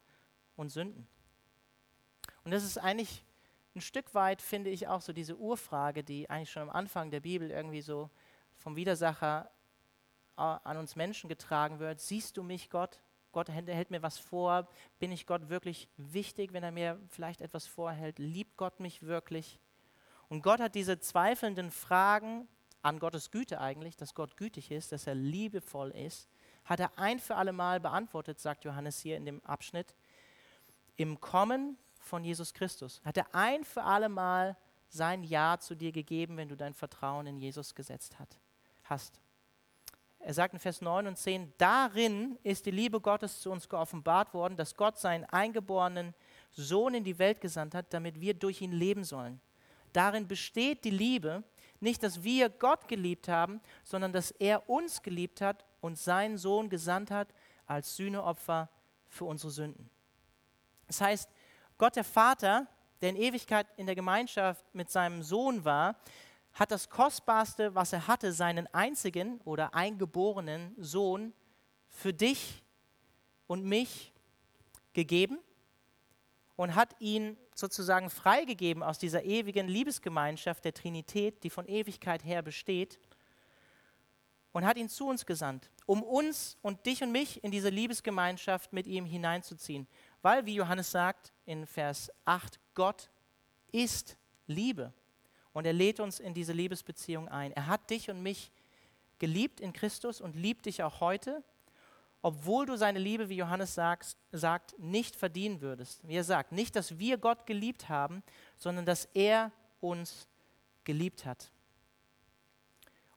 und 0.55 0.69
Sünden. 0.69 1.07
Und 2.43 2.51
das 2.51 2.63
ist 2.63 2.77
eigentlich 2.77 3.23
ein 3.79 3.81
Stück 3.81 4.13
weit 4.13 4.41
finde 4.41 4.69
ich 4.69 4.89
auch 4.89 4.99
so 4.99 5.13
diese 5.13 5.37
Urfrage, 5.37 6.03
die 6.03 6.29
eigentlich 6.29 6.51
schon 6.51 6.63
am 6.63 6.69
Anfang 6.69 7.11
der 7.11 7.21
Bibel 7.21 7.49
irgendwie 7.49 7.81
so 7.81 8.09
vom 8.57 8.75
Widersacher 8.75 9.49
äh, 10.35 10.41
an 10.41 10.75
uns 10.75 10.97
Menschen 10.97 11.29
getragen 11.29 11.79
wird. 11.79 12.01
Siehst 12.01 12.35
du 12.35 12.43
mich, 12.43 12.69
Gott? 12.69 12.99
Gott 13.31 13.47
hält 13.47 13.89
mir 13.89 14.03
was 14.03 14.17
vor. 14.17 14.67
Bin 14.99 15.13
ich 15.13 15.25
Gott 15.25 15.47
wirklich 15.47 15.87
wichtig, 15.95 16.51
wenn 16.51 16.63
er 16.63 16.73
mir 16.73 16.99
vielleicht 17.07 17.39
etwas 17.39 17.67
vorhält? 17.67 18.19
Liebt 18.19 18.57
Gott 18.57 18.81
mich 18.81 19.03
wirklich? 19.03 19.59
Und 20.27 20.41
Gott 20.41 20.59
hat 20.59 20.75
diese 20.75 20.99
zweifelnden 20.99 21.71
Fragen 21.71 22.49
an 22.81 22.99
Gottes 22.99 23.31
Güte 23.31 23.61
eigentlich, 23.61 23.95
dass 23.95 24.13
Gott 24.13 24.35
gütig 24.35 24.71
ist, 24.71 24.91
dass 24.91 25.07
er 25.07 25.15
liebevoll 25.15 25.91
ist, 25.91 26.27
hat 26.65 26.81
er 26.81 26.97
ein 26.97 27.19
für 27.19 27.35
alle 27.35 27.53
Mal 27.53 27.79
beantwortet, 27.79 28.39
sagt 28.41 28.65
Johannes 28.65 28.99
hier 28.99 29.15
in 29.15 29.25
dem 29.25 29.41
Abschnitt. 29.45 29.95
Im 30.97 31.21
Kommen 31.21 31.77
von 31.99 32.23
Jesus 32.23 32.53
Christus 32.53 33.01
hat 33.03 33.17
er 33.17 33.33
ein 33.33 33.63
für 33.63 33.83
alle 33.83 34.09
Mal 34.09 34.57
sein 34.87 35.23
Ja 35.23 35.59
zu 35.59 35.75
dir 35.75 35.91
gegeben, 35.91 36.37
wenn 36.37 36.49
du 36.49 36.57
dein 36.57 36.73
Vertrauen 36.73 37.27
in 37.27 37.37
Jesus 37.37 37.75
gesetzt 37.75 38.19
hat, 38.19 38.39
hast. 38.83 39.19
Er 40.19 40.33
sagt 40.33 40.53
in 40.53 40.59
Vers 40.59 40.81
9 40.81 41.07
und 41.07 41.17
10, 41.17 41.53
darin 41.57 42.37
ist 42.43 42.65
die 42.65 42.71
Liebe 42.71 42.99
Gottes 42.99 43.39
zu 43.39 43.51
uns 43.51 43.69
geoffenbart 43.69 44.33
worden, 44.33 44.57
dass 44.57 44.75
Gott 44.75 44.97
seinen 44.97 45.23
eingeborenen 45.25 46.13
Sohn 46.51 46.93
in 46.93 47.03
die 47.03 47.19
Welt 47.19 47.39
gesandt 47.39 47.73
hat, 47.73 47.93
damit 47.93 48.19
wir 48.19 48.33
durch 48.33 48.61
ihn 48.61 48.73
leben 48.73 49.05
sollen. 49.05 49.39
Darin 49.93 50.27
besteht 50.27 50.83
die 50.83 50.89
Liebe, 50.89 51.43
nicht, 51.79 52.03
dass 52.03 52.23
wir 52.23 52.49
Gott 52.49 52.89
geliebt 52.89 53.29
haben, 53.29 53.61
sondern 53.85 54.11
dass 54.11 54.31
er 54.31 54.69
uns 54.69 55.01
geliebt 55.01 55.39
hat 55.39 55.65
und 55.79 55.97
seinen 55.97 56.37
Sohn 56.37 56.69
gesandt 56.69 57.11
hat 57.11 57.33
als 57.65 57.95
Sühneopfer 57.95 58.69
für 59.07 59.25
unsere 59.25 59.51
Sünden. 59.51 59.89
Das 60.87 60.99
heißt, 60.99 61.29
Gott 61.79 61.95
der 61.95 62.03
Vater, 62.03 62.67
der 63.01 63.09
in 63.09 63.15
Ewigkeit 63.15 63.65
in 63.77 63.85
der 63.85 63.95
Gemeinschaft 63.95 64.63
mit 64.75 64.91
seinem 64.91 65.23
Sohn 65.23 65.63
war, 65.63 65.95
hat 66.53 66.71
das 66.71 66.89
Kostbarste, 66.89 67.73
was 67.73 67.93
er 67.93 68.05
hatte, 68.05 68.33
seinen 68.33 68.67
einzigen 68.73 69.39
oder 69.45 69.73
eingeborenen 69.73 70.75
Sohn 70.77 71.33
für 71.87 72.13
dich 72.13 72.61
und 73.47 73.63
mich 73.63 74.11
gegeben 74.91 75.39
und 76.57 76.75
hat 76.75 76.97
ihn 76.99 77.37
sozusagen 77.55 78.09
freigegeben 78.09 78.83
aus 78.83 78.99
dieser 78.99 79.23
ewigen 79.23 79.69
Liebesgemeinschaft 79.69 80.65
der 80.65 80.73
Trinität, 80.73 81.45
die 81.45 81.49
von 81.49 81.65
Ewigkeit 81.65 82.25
her 82.25 82.41
besteht, 82.41 82.99
und 84.51 84.65
hat 84.65 84.77
ihn 84.77 84.89
zu 84.89 85.07
uns 85.07 85.25
gesandt, 85.25 85.69
um 85.85 86.03
uns 86.03 86.57
und 86.61 86.85
dich 86.85 87.03
und 87.03 87.11
mich 87.11 87.43
in 87.43 87.51
diese 87.51 87.69
Liebesgemeinschaft 87.69 88.73
mit 88.73 88.87
ihm 88.87 89.05
hineinzuziehen. 89.05 89.87
Weil, 90.21 90.45
wie 90.45 90.55
Johannes 90.55 90.91
sagt 90.91 91.33
in 91.45 91.65
Vers 91.65 92.11
8, 92.25 92.59
Gott 92.73 93.09
ist 93.71 94.17
Liebe. 94.47 94.93
Und 95.53 95.65
er 95.65 95.73
lädt 95.73 95.99
uns 95.99 96.19
in 96.19 96.33
diese 96.33 96.53
Liebesbeziehung 96.53 97.27
ein. 97.27 97.51
Er 97.53 97.67
hat 97.67 97.89
dich 97.89 98.09
und 98.09 98.21
mich 98.21 98.51
geliebt 99.17 99.59
in 99.59 99.73
Christus 99.73 100.21
und 100.21 100.35
liebt 100.35 100.65
dich 100.65 100.83
auch 100.83 100.99
heute 100.99 101.43
obwohl 102.21 102.65
du 102.65 102.75
seine 102.75 102.99
Liebe, 102.99 103.29
wie 103.29 103.37
Johannes 103.37 103.75
sagt, 103.75 104.17
sagt, 104.31 104.77
nicht 104.77 105.15
verdienen 105.15 105.61
würdest. 105.61 106.05
Wie 106.07 106.15
er 106.15 106.23
sagt, 106.23 106.51
nicht, 106.51 106.75
dass 106.75 106.99
wir 106.99 107.17
Gott 107.17 107.45
geliebt 107.45 107.87
haben, 107.87 108.23
sondern 108.57 108.85
dass 108.85 109.05
er 109.13 109.51
uns 109.79 110.27
geliebt 110.83 111.25
hat. 111.25 111.51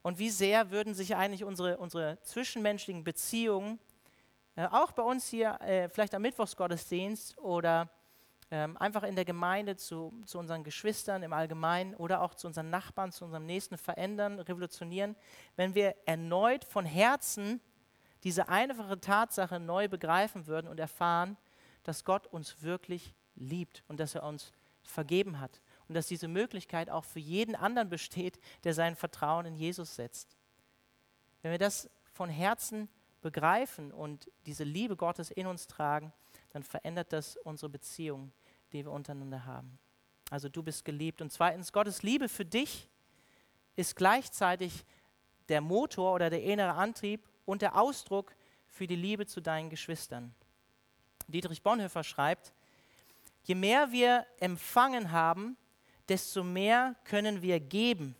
Und 0.01 0.19
wie 0.19 0.29
sehr 0.29 0.71
würden 0.71 0.93
sich 0.93 1.15
eigentlich 1.15 1.43
unsere, 1.43 1.77
unsere 1.77 2.17
zwischenmenschlichen 2.23 3.03
Beziehungen, 3.03 3.79
auch 4.55 4.91
bei 4.91 5.03
uns 5.03 5.27
hier, 5.27 5.59
äh, 5.61 5.89
vielleicht 5.89 6.13
am 6.13 6.21
Mittwochsgottesdienst 6.21 7.37
oder 7.39 7.89
ähm, 8.51 8.77
einfach 8.77 9.01
in 9.01 9.15
der 9.15 9.25
Gemeinde 9.25 9.75
zu, 9.77 10.13
zu 10.25 10.37
unseren 10.37 10.63
Geschwistern 10.63 11.23
im 11.23 11.33
Allgemeinen 11.33 11.95
oder 11.95 12.21
auch 12.21 12.35
zu 12.35 12.45
unseren 12.45 12.69
Nachbarn, 12.69 13.11
zu 13.11 13.25
unserem 13.25 13.47
Nächsten 13.47 13.77
verändern, 13.77 14.39
revolutionieren, 14.39 15.15
wenn 15.55 15.73
wir 15.73 15.95
erneut 16.05 16.63
von 16.63 16.85
Herzen 16.85 17.61
diese 18.23 18.49
einfache 18.49 18.99
Tatsache 18.99 19.59
neu 19.59 19.87
begreifen 19.87 20.45
würden 20.45 20.67
und 20.67 20.79
erfahren, 20.79 21.35
dass 21.83 22.05
Gott 22.05 22.27
uns 22.27 22.61
wirklich 22.61 23.15
liebt 23.35 23.83
und 23.87 23.99
dass 23.99 24.13
er 24.13 24.23
uns 24.23 24.51
vergeben 24.83 25.39
hat 25.39 25.61
und 25.87 25.95
dass 25.95 26.07
diese 26.07 26.27
Möglichkeit 26.27 26.89
auch 26.89 27.05
für 27.05 27.19
jeden 27.19 27.55
anderen 27.55 27.89
besteht, 27.89 28.39
der 28.63 28.73
sein 28.73 28.95
Vertrauen 28.95 29.45
in 29.45 29.55
Jesus 29.55 29.95
setzt. 29.95 30.37
Wenn 31.41 31.51
wir 31.51 31.57
das 31.57 31.89
von 32.13 32.29
Herzen 32.29 32.87
begreifen 33.23 33.91
und 33.91 34.29
diese 34.45 34.63
Liebe 34.63 34.95
Gottes 34.95 35.31
in 35.31 35.47
uns 35.47 35.65
tragen, 35.65 36.13
dann 36.51 36.61
verändert 36.61 37.11
das 37.11 37.37
unsere 37.37 37.69
Beziehung, 37.69 38.31
die 38.71 38.85
wir 38.85 38.91
untereinander 38.91 39.45
haben. 39.45 39.79
Also 40.29 40.49
du 40.49 40.61
bist 40.61 40.85
geliebt. 40.85 41.21
Und 41.21 41.31
zweitens, 41.31 41.73
Gottes 41.73 42.03
Liebe 42.03 42.29
für 42.29 42.45
dich 42.45 42.89
ist 43.75 43.95
gleichzeitig 43.95 44.85
der 45.49 45.61
Motor 45.61 46.13
oder 46.13 46.29
der 46.29 46.43
innere 46.43 46.73
Antrieb 46.73 47.27
und 47.45 47.61
der 47.61 47.75
Ausdruck 47.75 48.35
für 48.67 48.87
die 48.87 48.95
Liebe 48.95 49.25
zu 49.25 49.41
deinen 49.41 49.69
Geschwistern. 49.69 50.33
Dietrich 51.27 51.61
Bonhoeffer 51.61 52.03
schreibt, 52.03 52.53
je 53.43 53.55
mehr 53.55 53.91
wir 53.91 54.25
empfangen 54.39 55.11
haben, 55.11 55.57
desto 56.09 56.43
mehr 56.43 56.95
können 57.03 57.41
wir 57.41 57.59
geben. 57.59 58.15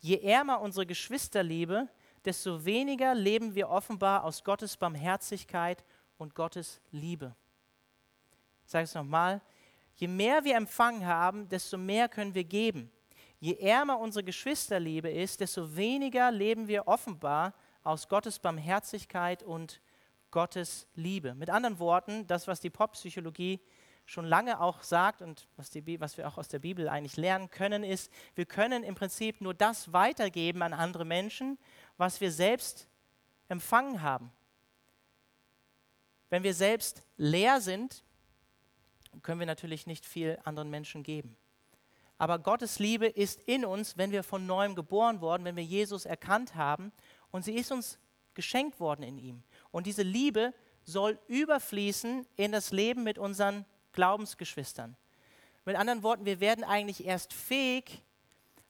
Je 0.00 0.18
ärmer 0.18 0.60
unsere 0.60 0.86
Geschwisterliebe, 0.86 1.88
desto 2.24 2.64
weniger 2.64 3.14
leben 3.14 3.54
wir 3.54 3.68
offenbar 3.68 4.24
aus 4.24 4.44
Gottes 4.44 4.76
Barmherzigkeit 4.76 5.84
und 6.16 6.34
Gottes 6.34 6.80
Liebe. 6.90 7.34
Ich 8.64 8.70
sage 8.70 8.84
es 8.84 8.94
nochmal, 8.94 9.42
je 9.96 10.08
mehr 10.08 10.44
wir 10.44 10.56
empfangen 10.56 11.06
haben, 11.06 11.48
desto 11.48 11.76
mehr 11.76 12.08
können 12.08 12.34
wir 12.34 12.44
geben. 12.44 12.90
Je 13.40 13.54
ärmer 13.56 13.98
unsere 13.98 14.24
Geschwisterliebe 14.24 15.10
ist, 15.10 15.40
desto 15.40 15.76
weniger 15.76 16.30
leben 16.30 16.66
wir 16.66 16.88
offenbar 16.88 17.52
aus 17.82 18.08
Gottes 18.08 18.38
Barmherzigkeit 18.38 19.42
und 19.42 19.82
Gottes 20.30 20.86
Liebe. 20.94 21.34
Mit 21.34 21.50
anderen 21.50 21.78
Worten, 21.78 22.26
das, 22.26 22.48
was 22.48 22.60
die 22.60 22.70
Poppsychologie 22.70 23.60
schon 24.06 24.24
lange 24.24 24.60
auch 24.60 24.82
sagt 24.82 25.22
und 25.22 25.48
was, 25.56 25.70
die, 25.70 26.00
was 26.00 26.16
wir 26.16 26.28
auch 26.28 26.38
aus 26.38 26.48
der 26.48 26.58
Bibel 26.58 26.88
eigentlich 26.88 27.16
lernen 27.16 27.50
können, 27.50 27.84
ist, 27.84 28.12
wir 28.34 28.44
können 28.44 28.82
im 28.82 28.94
Prinzip 28.94 29.40
nur 29.40 29.54
das 29.54 29.92
weitergeben 29.92 30.62
an 30.62 30.72
andere 30.72 31.04
Menschen, 31.04 31.58
was 31.96 32.20
wir 32.20 32.32
selbst 32.32 32.88
empfangen 33.48 34.02
haben. 34.02 34.30
Wenn 36.30 36.42
wir 36.42 36.54
selbst 36.54 37.02
leer 37.16 37.60
sind, 37.60 38.02
können 39.22 39.38
wir 39.38 39.46
natürlich 39.46 39.86
nicht 39.86 40.04
viel 40.04 40.38
anderen 40.44 40.70
Menschen 40.70 41.02
geben. 41.02 41.36
Aber 42.18 42.38
Gottes 42.38 42.78
Liebe 42.78 43.06
ist 43.06 43.40
in 43.42 43.64
uns, 43.64 43.96
wenn 43.96 44.12
wir 44.12 44.22
von 44.22 44.46
neuem 44.46 44.74
geboren 44.74 45.20
worden, 45.20 45.44
wenn 45.44 45.56
wir 45.56 45.64
Jesus 45.64 46.04
erkannt 46.04 46.54
haben 46.54 46.92
und 47.30 47.44
sie 47.44 47.54
ist 47.54 47.72
uns 47.72 47.98
geschenkt 48.34 48.80
worden 48.80 49.02
in 49.02 49.18
ihm. 49.18 49.42
Und 49.70 49.86
diese 49.86 50.02
Liebe 50.02 50.54
soll 50.84 51.18
überfließen 51.28 52.26
in 52.36 52.52
das 52.52 52.70
Leben 52.70 53.02
mit 53.02 53.18
unseren 53.18 53.64
Glaubensgeschwistern. 53.92 54.96
Mit 55.64 55.76
anderen 55.76 56.02
Worten, 56.02 56.24
wir 56.24 56.40
werden 56.40 56.62
eigentlich 56.62 57.06
erst 57.06 57.32
fähig 57.32 58.03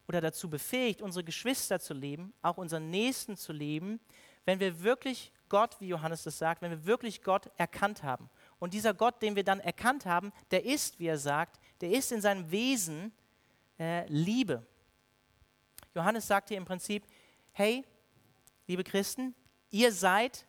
oder 0.09 0.21
dazu 0.21 0.51
befähigt, 0.51 1.03
unsere 1.03 1.25
Geschwister 1.25 1.81
zu 1.81 1.95
lieben, 1.95 2.33
auch 2.43 2.57
unseren 2.57 2.91
Nächsten 2.91 3.37
zu 3.37 3.53
lieben, 3.53 4.01
wenn 4.45 4.61
wir 4.61 4.83
wirklich 4.83 5.33
Gott, 5.49 5.81
wie 5.81 5.89
Johannes 5.89 6.25
das 6.25 6.39
sagt, 6.39 6.63
wenn 6.63 6.71
wir 6.71 6.85
wirklich 6.85 7.23
Gott 7.23 7.51
erkannt 7.57 8.03
haben. 8.03 8.29
Und 8.59 8.75
dieser 8.75 8.93
Gott, 8.93 9.23
den 9.23 9.37
wir 9.37 9.45
dann 9.45 9.61
erkannt 9.61 10.05
haben, 10.05 10.33
der 10.51 10.65
ist, 10.65 10.99
wie 10.99 11.07
er 11.07 11.19
sagt, 11.19 11.61
der 11.81 11.91
ist 11.91 12.13
in 12.13 12.21
seinem 12.21 12.51
Wesen 12.51 13.13
äh, 13.79 14.07
Liebe. 14.09 14.67
Johannes 15.95 16.27
sagt 16.27 16.49
hier 16.49 16.59
im 16.59 16.65
Prinzip, 16.65 17.05
hey, 17.53 17.85
liebe 18.67 18.85
Christen, 18.85 19.35
ihr 19.71 19.93
seid 19.93 20.47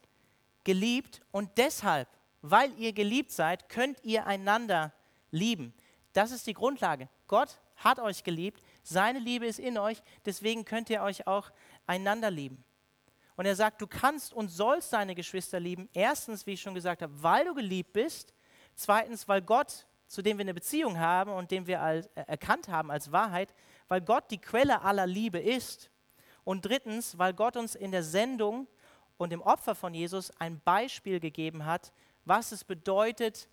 geliebt 0.63 1.21
und 1.31 1.57
deshalb, 1.57 2.09
weil 2.41 2.73
ihr 2.79 2.93
geliebt 2.93 3.31
seid, 3.31 3.69
könnt 3.69 4.03
ihr 4.03 4.25
einander 4.25 4.93
lieben. 5.31 5.73
Das 6.13 6.31
ist 6.31 6.47
die 6.47 6.53
Grundlage. 6.53 7.09
Gott 7.27 7.59
hat 7.77 7.99
euch 7.99 8.23
geliebt, 8.23 8.61
seine 8.87 9.17
Liebe 9.17 9.47
ist 9.47 9.57
in 9.57 9.79
euch, 9.79 10.03
deswegen 10.25 10.63
könnt 10.63 10.91
ihr 10.91 11.01
euch 11.01 11.25
auch 11.25 11.51
einander 11.87 12.29
lieben. 12.29 12.63
Und 13.35 13.47
er 13.47 13.55
sagt, 13.55 13.81
du 13.81 13.87
kannst 13.87 14.31
und 14.31 14.49
sollst 14.49 14.93
deine 14.93 15.15
Geschwister 15.15 15.59
lieben. 15.59 15.89
Erstens, 15.93 16.45
wie 16.45 16.53
ich 16.53 16.61
schon 16.61 16.75
gesagt 16.75 17.01
habe, 17.01 17.11
weil 17.23 17.45
du 17.45 17.55
geliebt 17.55 17.93
bist. 17.93 18.31
Zweitens, 18.75 19.27
weil 19.27 19.41
Gott, 19.41 19.87
zu 20.05 20.21
dem 20.21 20.37
wir 20.37 20.43
eine 20.43 20.53
Beziehung 20.53 20.99
haben 20.99 21.31
und 21.31 21.49
den 21.49 21.65
wir 21.65 21.81
als, 21.81 22.05
äh, 22.13 22.25
erkannt 22.27 22.67
haben 22.67 22.91
als 22.91 23.11
Wahrheit, 23.11 23.55
weil 23.87 24.01
Gott 24.01 24.29
die 24.29 24.37
Quelle 24.37 24.83
aller 24.83 25.07
Liebe 25.07 25.39
ist. 25.39 25.89
Und 26.43 26.63
drittens, 26.63 27.17
weil 27.17 27.33
Gott 27.33 27.57
uns 27.57 27.73
in 27.73 27.91
der 27.91 28.03
Sendung 28.03 28.67
und 29.17 29.33
im 29.33 29.41
Opfer 29.41 29.73
von 29.73 29.95
Jesus 29.95 30.31
ein 30.39 30.61
Beispiel 30.61 31.19
gegeben 31.19 31.65
hat, 31.65 31.91
was 32.23 32.51
es 32.51 32.63
bedeutet, 32.63 33.49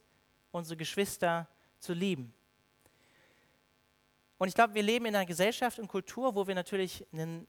unsere 0.51 0.77
Geschwister 0.77 1.49
zu 1.79 1.95
lieben. 1.95 2.35
Und 4.43 4.49
ich 4.49 4.57
glaube, 4.57 4.75
wir 4.75 4.83
leben 4.83 5.07
in 5.07 5.15
einer 5.15 5.25
Gesellschaft 5.25 5.79
und 5.79 5.87
Kultur, 5.87 6.35
wo 6.35 6.49
wir 6.49 6.57
natürlich 6.57 7.07
ein, 7.13 7.47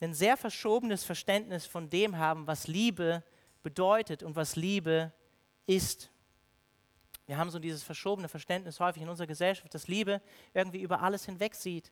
ein 0.00 0.14
sehr 0.14 0.36
verschobenes 0.36 1.02
Verständnis 1.02 1.66
von 1.66 1.90
dem 1.90 2.18
haben, 2.18 2.46
was 2.46 2.68
Liebe 2.68 3.24
bedeutet 3.64 4.22
und 4.22 4.36
was 4.36 4.54
Liebe 4.54 5.12
ist. 5.66 6.12
Wir 7.26 7.36
haben 7.36 7.50
so 7.50 7.58
dieses 7.58 7.82
verschobene 7.82 8.28
Verständnis 8.28 8.78
häufig 8.78 9.02
in 9.02 9.08
unserer 9.08 9.26
Gesellschaft, 9.26 9.74
dass 9.74 9.88
Liebe 9.88 10.22
irgendwie 10.54 10.82
über 10.82 11.02
alles 11.02 11.24
hinweg 11.24 11.56
sieht 11.56 11.90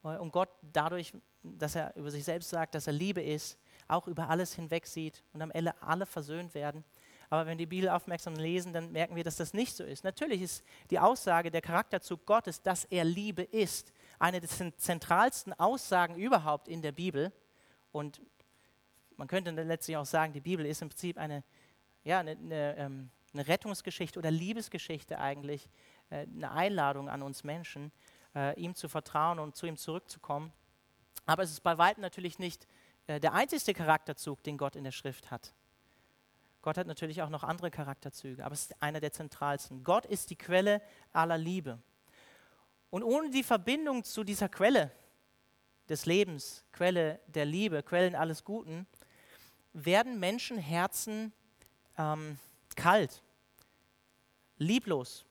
und 0.00 0.32
Gott 0.32 0.48
dadurch, 0.62 1.12
dass 1.42 1.74
er 1.74 1.94
über 1.94 2.10
sich 2.10 2.24
selbst 2.24 2.48
sagt, 2.48 2.74
dass 2.74 2.86
er 2.86 2.94
Liebe 2.94 3.20
ist, 3.20 3.58
auch 3.86 4.08
über 4.08 4.30
alles 4.30 4.54
hinweg 4.54 4.86
sieht 4.86 5.22
und 5.34 5.42
am 5.42 5.50
Ende 5.50 5.74
alle 5.82 6.06
versöhnt 6.06 6.54
werden. 6.54 6.84
Aber 7.32 7.46
wenn 7.46 7.56
wir 7.56 7.64
die 7.64 7.76
Bibel 7.76 7.88
aufmerksam 7.88 8.34
lesen, 8.34 8.74
dann 8.74 8.92
merken 8.92 9.16
wir, 9.16 9.24
dass 9.24 9.36
das 9.36 9.54
nicht 9.54 9.74
so 9.74 9.84
ist. 9.84 10.04
Natürlich 10.04 10.42
ist 10.42 10.62
die 10.90 10.98
Aussage, 10.98 11.50
der 11.50 11.62
Charakterzug 11.62 12.26
Gottes, 12.26 12.60
dass 12.60 12.84
er 12.84 13.04
Liebe 13.04 13.40
ist. 13.42 13.90
eine 14.18 14.38
der 14.38 14.50
zentralsten 14.76 15.54
Aussagen 15.54 16.16
überhaupt 16.16 16.68
in 16.68 16.82
der 16.82 16.92
Bibel. 16.92 17.32
Und 17.90 18.20
man 19.16 19.28
könnte 19.28 19.50
letztlich 19.50 19.96
auch 19.96 20.04
sagen, 20.04 20.34
die 20.34 20.42
Bibel 20.42 20.66
ist 20.66 20.82
im 20.82 20.90
Prinzip 20.90 21.16
eine, 21.16 21.42
ja, 22.04 22.20
eine, 22.20 22.32
eine, 22.32 22.76
ähm, 22.76 23.10
eine 23.32 23.48
Rettungsgeschichte 23.48 24.18
oder 24.18 24.30
Liebesgeschichte 24.30 25.18
eigentlich, 25.18 25.70
äh, 26.10 26.26
eine 26.26 26.50
Einladung 26.50 27.08
an 27.08 27.22
uns 27.22 27.44
Menschen, 27.44 27.92
äh, 28.34 28.60
ihm 28.60 28.74
zu 28.74 28.90
vertrauen 28.90 29.38
und 29.38 29.56
zu 29.56 29.64
ihm 29.64 29.78
zurückzukommen. 29.78 30.52
Aber 31.24 31.44
es 31.44 31.50
ist 31.50 31.62
bei 31.62 31.78
weitem 31.78 32.02
natürlich 32.02 32.38
nicht 32.38 32.68
äh, 33.06 33.20
der 33.20 33.32
einzigste 33.32 33.72
Charakterzug, 33.72 34.42
den 34.42 34.58
Gott 34.58 34.76
in 34.76 34.84
der 34.84 34.92
Schrift 34.92 35.30
hat. 35.30 35.54
Gott 36.62 36.78
hat 36.78 36.86
natürlich 36.86 37.22
auch 37.22 37.28
noch 37.28 37.42
andere 37.42 37.70
Charakterzüge, 37.70 38.44
aber 38.44 38.54
es 38.54 38.62
ist 38.62 38.82
einer 38.82 39.00
der 39.00 39.12
zentralsten. 39.12 39.82
Gott 39.82 40.06
ist 40.06 40.30
die 40.30 40.36
Quelle 40.36 40.80
aller 41.12 41.36
Liebe. 41.36 41.78
Und 42.90 43.02
ohne 43.02 43.30
die 43.30 43.42
Verbindung 43.42 44.04
zu 44.04 44.22
dieser 44.22 44.48
Quelle 44.48 44.92
des 45.88 46.06
Lebens, 46.06 46.64
Quelle 46.72 47.20
der 47.26 47.44
Liebe, 47.44 47.82
Quellen 47.82 48.14
alles 48.14 48.44
Guten, 48.44 48.86
werden 49.72 50.20
Menschenherzen 50.20 51.32
ähm, 51.98 52.38
kalt, 52.76 53.22
lieblos, 54.58 55.24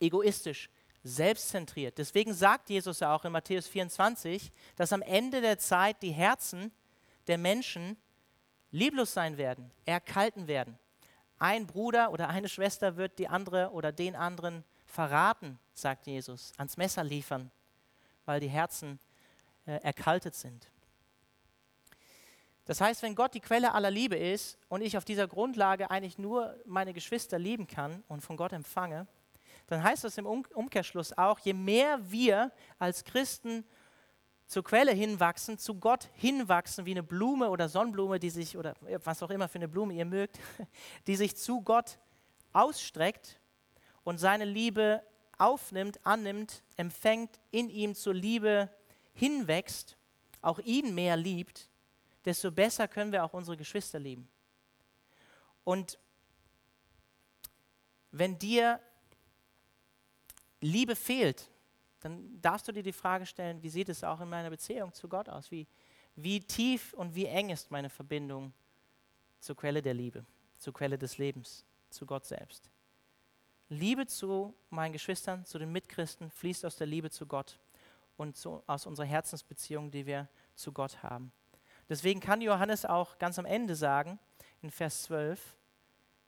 egoistisch, 0.00 0.70
selbstzentriert. 1.04 1.98
Deswegen 1.98 2.32
sagt 2.32 2.70
Jesus 2.70 3.00
ja 3.00 3.14
auch 3.14 3.24
in 3.24 3.32
Matthäus 3.32 3.66
24, 3.66 4.52
dass 4.76 4.92
am 4.92 5.02
Ende 5.02 5.40
der 5.40 5.58
Zeit 5.58 6.00
die 6.02 6.12
Herzen 6.12 6.72
der 7.26 7.38
Menschen 7.38 7.96
lieblos 8.72 9.12
sein 9.12 9.36
werden, 9.36 9.70
erkalten 9.84 10.48
werden. 10.48 10.78
Ein 11.38 11.66
Bruder 11.66 12.10
oder 12.10 12.28
eine 12.28 12.48
Schwester 12.48 12.96
wird 12.96 13.18
die 13.18 13.28
andere 13.28 13.70
oder 13.70 13.92
den 13.92 14.16
anderen 14.16 14.64
verraten, 14.86 15.58
sagt 15.74 16.06
Jesus, 16.06 16.52
ans 16.56 16.76
Messer 16.76 17.04
liefern, 17.04 17.50
weil 18.24 18.40
die 18.40 18.48
Herzen 18.48 18.98
äh, 19.66 19.76
erkaltet 19.82 20.34
sind. 20.34 20.68
Das 22.64 22.80
heißt, 22.80 23.02
wenn 23.02 23.14
Gott 23.14 23.34
die 23.34 23.40
Quelle 23.40 23.74
aller 23.74 23.90
Liebe 23.90 24.16
ist 24.16 24.56
und 24.68 24.82
ich 24.82 24.96
auf 24.96 25.04
dieser 25.04 25.26
Grundlage 25.26 25.90
eigentlich 25.90 26.18
nur 26.18 26.56
meine 26.64 26.92
Geschwister 26.92 27.38
lieben 27.38 27.66
kann 27.66 28.04
und 28.08 28.20
von 28.20 28.36
Gott 28.36 28.52
empfange, 28.52 29.06
dann 29.66 29.82
heißt 29.82 30.04
das 30.04 30.18
im 30.18 30.26
Umkehrschluss 30.26 31.16
auch, 31.16 31.38
je 31.40 31.54
mehr 31.54 31.98
wir 32.10 32.52
als 32.78 33.04
Christen 33.04 33.64
zur 34.52 34.62
Quelle 34.62 34.92
hinwachsen, 34.92 35.56
zu 35.56 35.76
Gott 35.76 36.10
hinwachsen, 36.12 36.84
wie 36.84 36.90
eine 36.90 37.02
Blume 37.02 37.48
oder 37.48 37.70
Sonnenblume, 37.70 38.18
die 38.18 38.28
sich, 38.28 38.58
oder 38.58 38.74
was 39.02 39.22
auch 39.22 39.30
immer 39.30 39.48
für 39.48 39.56
eine 39.56 39.66
Blume 39.66 39.94
ihr 39.94 40.04
mögt, 40.04 40.38
die 41.06 41.16
sich 41.16 41.36
zu 41.36 41.62
Gott 41.62 41.98
ausstreckt 42.52 43.40
und 44.04 44.18
seine 44.18 44.44
Liebe 44.44 45.02
aufnimmt, 45.38 46.04
annimmt, 46.04 46.62
empfängt, 46.76 47.40
in 47.50 47.70
ihm 47.70 47.94
zur 47.94 48.12
Liebe 48.12 48.68
hinwächst, 49.14 49.96
auch 50.42 50.58
ihn 50.58 50.94
mehr 50.94 51.16
liebt, 51.16 51.70
desto 52.26 52.50
besser 52.50 52.88
können 52.88 53.10
wir 53.10 53.24
auch 53.24 53.32
unsere 53.32 53.56
Geschwister 53.56 53.98
lieben. 53.98 54.28
Und 55.64 55.98
wenn 58.10 58.38
dir 58.38 58.80
Liebe 60.60 60.94
fehlt, 60.94 61.50
dann 62.04 62.40
darfst 62.40 62.68
du 62.68 62.72
dir 62.72 62.82
die 62.82 62.92
Frage 62.92 63.26
stellen, 63.26 63.62
wie 63.62 63.68
sieht 63.68 63.88
es 63.88 64.04
auch 64.04 64.20
in 64.20 64.28
meiner 64.28 64.50
Beziehung 64.50 64.92
zu 64.92 65.08
Gott 65.08 65.28
aus? 65.28 65.50
Wie, 65.50 65.66
wie 66.16 66.40
tief 66.40 66.92
und 66.94 67.14
wie 67.14 67.26
eng 67.26 67.50
ist 67.50 67.70
meine 67.70 67.90
Verbindung 67.90 68.52
zur 69.40 69.56
Quelle 69.56 69.82
der 69.82 69.94
Liebe, 69.94 70.24
zur 70.58 70.72
Quelle 70.72 70.98
des 70.98 71.18
Lebens, 71.18 71.64
zu 71.90 72.06
Gott 72.06 72.24
selbst? 72.24 72.70
Liebe 73.68 74.06
zu 74.06 74.54
meinen 74.68 74.92
Geschwistern, 74.92 75.46
zu 75.46 75.58
den 75.58 75.72
Mitchristen, 75.72 76.30
fließt 76.30 76.66
aus 76.66 76.76
der 76.76 76.86
Liebe 76.86 77.10
zu 77.10 77.26
Gott 77.26 77.58
und 78.16 78.36
zu, 78.36 78.62
aus 78.66 78.86
unserer 78.86 79.06
Herzensbeziehung, 79.06 79.90
die 79.90 80.04
wir 80.04 80.28
zu 80.54 80.72
Gott 80.72 81.02
haben. 81.02 81.32
Deswegen 81.88 82.20
kann 82.20 82.40
Johannes 82.40 82.84
auch 82.84 83.18
ganz 83.18 83.38
am 83.38 83.46
Ende 83.46 83.74
sagen, 83.74 84.18
in 84.60 84.70
Vers 84.70 85.04
12, 85.04 85.56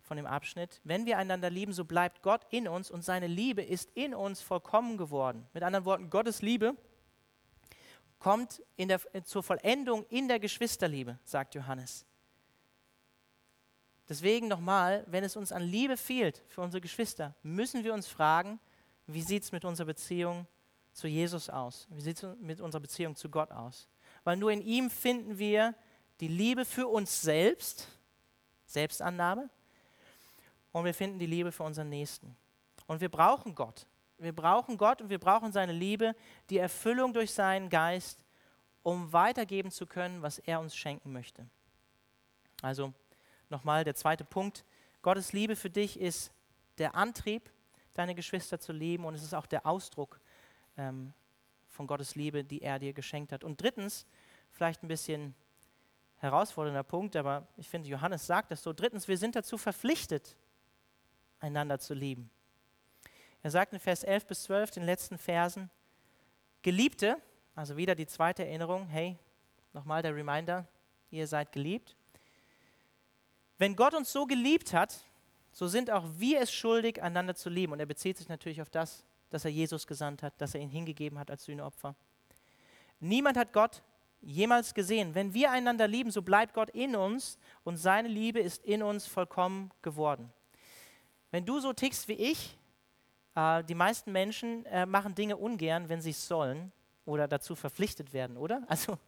von 0.04 0.16
dem 0.16 0.26
Abschnitt, 0.26 0.80
wenn 0.84 1.06
wir 1.06 1.18
einander 1.18 1.50
lieben, 1.50 1.72
so 1.72 1.84
bleibt 1.84 2.22
Gott 2.22 2.46
in 2.50 2.68
uns 2.68 2.90
und 2.90 3.02
seine 3.02 3.26
Liebe 3.26 3.62
ist 3.62 3.90
in 3.94 4.14
uns 4.14 4.40
vollkommen 4.42 4.96
geworden. 4.96 5.48
Mit 5.54 5.62
anderen 5.62 5.86
Worten, 5.86 6.10
Gottes 6.10 6.42
Liebe 6.42 6.76
kommt 8.18 8.62
der, 8.78 9.00
zur 9.24 9.42
Vollendung 9.42 10.04
in 10.08 10.28
der 10.28 10.38
Geschwisterliebe, 10.38 11.18
sagt 11.24 11.54
Johannes. 11.54 12.06
Deswegen 14.08 14.48
nochmal, 14.48 15.04
wenn 15.08 15.24
es 15.24 15.36
uns 15.36 15.50
an 15.52 15.62
Liebe 15.62 15.96
fehlt 15.96 16.42
für 16.48 16.60
unsere 16.60 16.82
Geschwister, 16.82 17.34
müssen 17.42 17.84
wir 17.84 17.94
uns 17.94 18.06
fragen, 18.06 18.60
wie 19.06 19.22
sieht 19.22 19.44
es 19.44 19.52
mit 19.52 19.64
unserer 19.64 19.86
Beziehung 19.86 20.46
zu 20.92 21.08
Jesus 21.08 21.48
aus? 21.48 21.86
Wie 21.90 22.02
sieht 22.02 22.22
es 22.22 22.36
mit 22.38 22.60
unserer 22.60 22.82
Beziehung 22.82 23.16
zu 23.16 23.30
Gott 23.30 23.50
aus? 23.50 23.88
Weil 24.22 24.36
nur 24.36 24.50
in 24.50 24.60
ihm 24.60 24.90
finden 24.90 25.38
wir 25.38 25.74
die 26.20 26.28
Liebe 26.28 26.66
für 26.66 26.88
uns 26.88 27.22
selbst, 27.22 27.88
Selbstannahme, 28.66 29.50
und 30.74 30.84
wir 30.84 30.92
finden 30.92 31.20
die 31.20 31.26
Liebe 31.26 31.52
für 31.52 31.62
unseren 31.62 31.88
Nächsten. 31.88 32.36
Und 32.88 33.00
wir 33.00 33.08
brauchen 33.08 33.54
Gott. 33.54 33.86
Wir 34.18 34.34
brauchen 34.34 34.76
Gott 34.76 35.00
und 35.00 35.08
wir 35.08 35.20
brauchen 35.20 35.52
seine 35.52 35.72
Liebe, 35.72 36.16
die 36.50 36.58
Erfüllung 36.58 37.12
durch 37.12 37.32
seinen 37.32 37.68
Geist, 37.68 38.24
um 38.82 39.12
weitergeben 39.12 39.70
zu 39.70 39.86
können, 39.86 40.20
was 40.20 40.40
er 40.40 40.58
uns 40.58 40.74
schenken 40.74 41.12
möchte. 41.12 41.46
Also 42.60 42.92
nochmal 43.50 43.84
der 43.84 43.94
zweite 43.94 44.24
Punkt. 44.24 44.64
Gottes 45.00 45.32
Liebe 45.32 45.54
für 45.54 45.70
dich 45.70 45.98
ist 45.98 46.32
der 46.78 46.96
Antrieb, 46.96 47.52
deine 47.94 48.16
Geschwister 48.16 48.58
zu 48.58 48.72
lieben 48.72 49.04
und 49.04 49.14
es 49.14 49.22
ist 49.22 49.32
auch 49.32 49.46
der 49.46 49.66
Ausdruck 49.66 50.18
ähm, 50.76 51.12
von 51.68 51.86
Gottes 51.86 52.16
Liebe, 52.16 52.42
die 52.42 52.62
er 52.62 52.80
dir 52.80 52.92
geschenkt 52.92 53.30
hat. 53.30 53.44
Und 53.44 53.62
drittens, 53.62 54.06
vielleicht 54.50 54.82
ein 54.82 54.88
bisschen 54.88 55.36
herausfordernder 56.16 56.82
Punkt, 56.82 57.14
aber 57.14 57.46
ich 57.56 57.68
finde, 57.68 57.88
Johannes 57.88 58.26
sagt 58.26 58.50
das 58.50 58.60
so. 58.60 58.72
Drittens, 58.72 59.06
wir 59.06 59.18
sind 59.18 59.36
dazu 59.36 59.56
verpflichtet, 59.56 60.36
einander 61.44 61.78
zu 61.78 61.94
lieben. 61.94 62.30
Er 63.42 63.50
sagt 63.50 63.72
in 63.72 63.78
Vers 63.78 64.02
11 64.02 64.26
bis 64.26 64.42
12, 64.44 64.70
den 64.72 64.84
letzten 64.84 65.18
Versen, 65.18 65.70
Geliebte, 66.62 67.18
also 67.54 67.76
wieder 67.76 67.94
die 67.94 68.06
zweite 68.06 68.44
Erinnerung, 68.44 68.86
hey, 68.88 69.18
nochmal 69.74 70.02
der 70.02 70.16
Reminder, 70.16 70.66
ihr 71.10 71.26
seid 71.26 71.52
geliebt. 71.52 71.94
Wenn 73.58 73.76
Gott 73.76 73.94
uns 73.94 74.10
so 74.10 74.24
geliebt 74.24 74.72
hat, 74.72 74.98
so 75.52 75.68
sind 75.68 75.90
auch 75.90 76.04
wir 76.16 76.40
es 76.40 76.52
schuldig, 76.52 77.02
einander 77.02 77.34
zu 77.34 77.48
lieben. 77.48 77.72
Und 77.72 77.80
er 77.80 77.86
bezieht 77.86 78.16
sich 78.16 78.28
natürlich 78.28 78.60
auf 78.60 78.70
das, 78.70 79.04
dass 79.30 79.44
er 79.44 79.50
Jesus 79.50 79.86
gesandt 79.86 80.22
hat, 80.22 80.40
dass 80.40 80.54
er 80.54 80.60
ihn 80.60 80.70
hingegeben 80.70 81.18
hat 81.18 81.30
als 81.30 81.44
Sühneopfer. 81.44 81.94
Niemand 82.98 83.36
hat 83.36 83.52
Gott 83.52 83.82
jemals 84.22 84.74
gesehen. 84.74 85.14
Wenn 85.14 85.34
wir 85.34 85.50
einander 85.50 85.86
lieben, 85.86 86.10
so 86.10 86.22
bleibt 86.22 86.54
Gott 86.54 86.70
in 86.70 86.96
uns 86.96 87.38
und 87.62 87.76
seine 87.76 88.08
Liebe 88.08 88.40
ist 88.40 88.64
in 88.64 88.82
uns 88.82 89.06
vollkommen 89.06 89.70
geworden. 89.82 90.32
Wenn 91.34 91.44
du 91.44 91.58
so 91.58 91.72
tickst 91.72 92.06
wie 92.06 92.12
ich, 92.12 92.56
äh, 93.34 93.64
die 93.64 93.74
meisten 93.74 94.12
Menschen 94.12 94.64
äh, 94.66 94.86
machen 94.86 95.16
Dinge 95.16 95.36
ungern, 95.36 95.88
wenn 95.88 96.00
sie 96.00 96.10
es 96.10 96.28
sollen 96.28 96.70
oder 97.06 97.26
dazu 97.26 97.56
verpflichtet 97.56 98.12
werden, 98.12 98.36
oder? 98.36 98.62
Also 98.68 99.00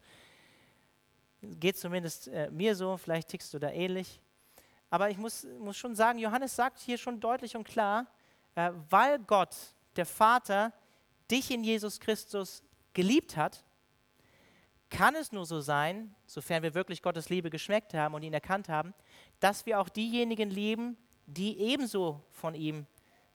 geht 1.41 1.79
zumindest 1.79 2.27
äh, 2.27 2.51
mir 2.51 2.75
so, 2.75 2.97
vielleicht 2.97 3.29
tickst 3.29 3.55
du 3.55 3.61
da 3.61 3.71
ähnlich. 3.71 4.21
Aber 4.91 5.09
ich 5.09 5.19
muss, 5.19 5.47
muss 5.61 5.77
schon 5.77 5.95
sagen, 5.95 6.19
Johannes 6.19 6.57
sagt 6.57 6.81
hier 6.81 6.99
schon 6.99 7.21
deutlich 7.21 7.55
und 7.55 7.63
klar, 7.63 8.09
äh, 8.57 8.73
weil 8.91 9.21
Gott, 9.21 9.55
der 9.95 10.05
Vater, 10.05 10.73
dich 11.31 11.53
in 11.53 11.63
Jesus 11.63 12.01
Christus 12.01 12.65
geliebt 12.93 13.37
hat, 13.37 13.63
kann 14.91 15.15
es 15.15 15.31
nur 15.31 15.47
so 15.47 15.61
sein, 15.61 16.13
sofern 16.27 16.65
wir 16.65 16.75
wirklich 16.75 17.03
Gottes 17.03 17.29
Liebe 17.29 17.51
geschmeckt 17.51 17.95
haben 17.95 18.17
und 18.17 18.25
ihn 18.25 18.35
erkannt 18.35 18.69
haben, 18.69 18.95
dass 19.39 19.65
wir 19.65 19.79
auch 19.79 19.89
diejenigen 19.89 20.51
lieben, 20.51 20.97
die 21.27 21.59
ebenso 21.59 22.23
von 22.31 22.55
ihm 22.55 22.87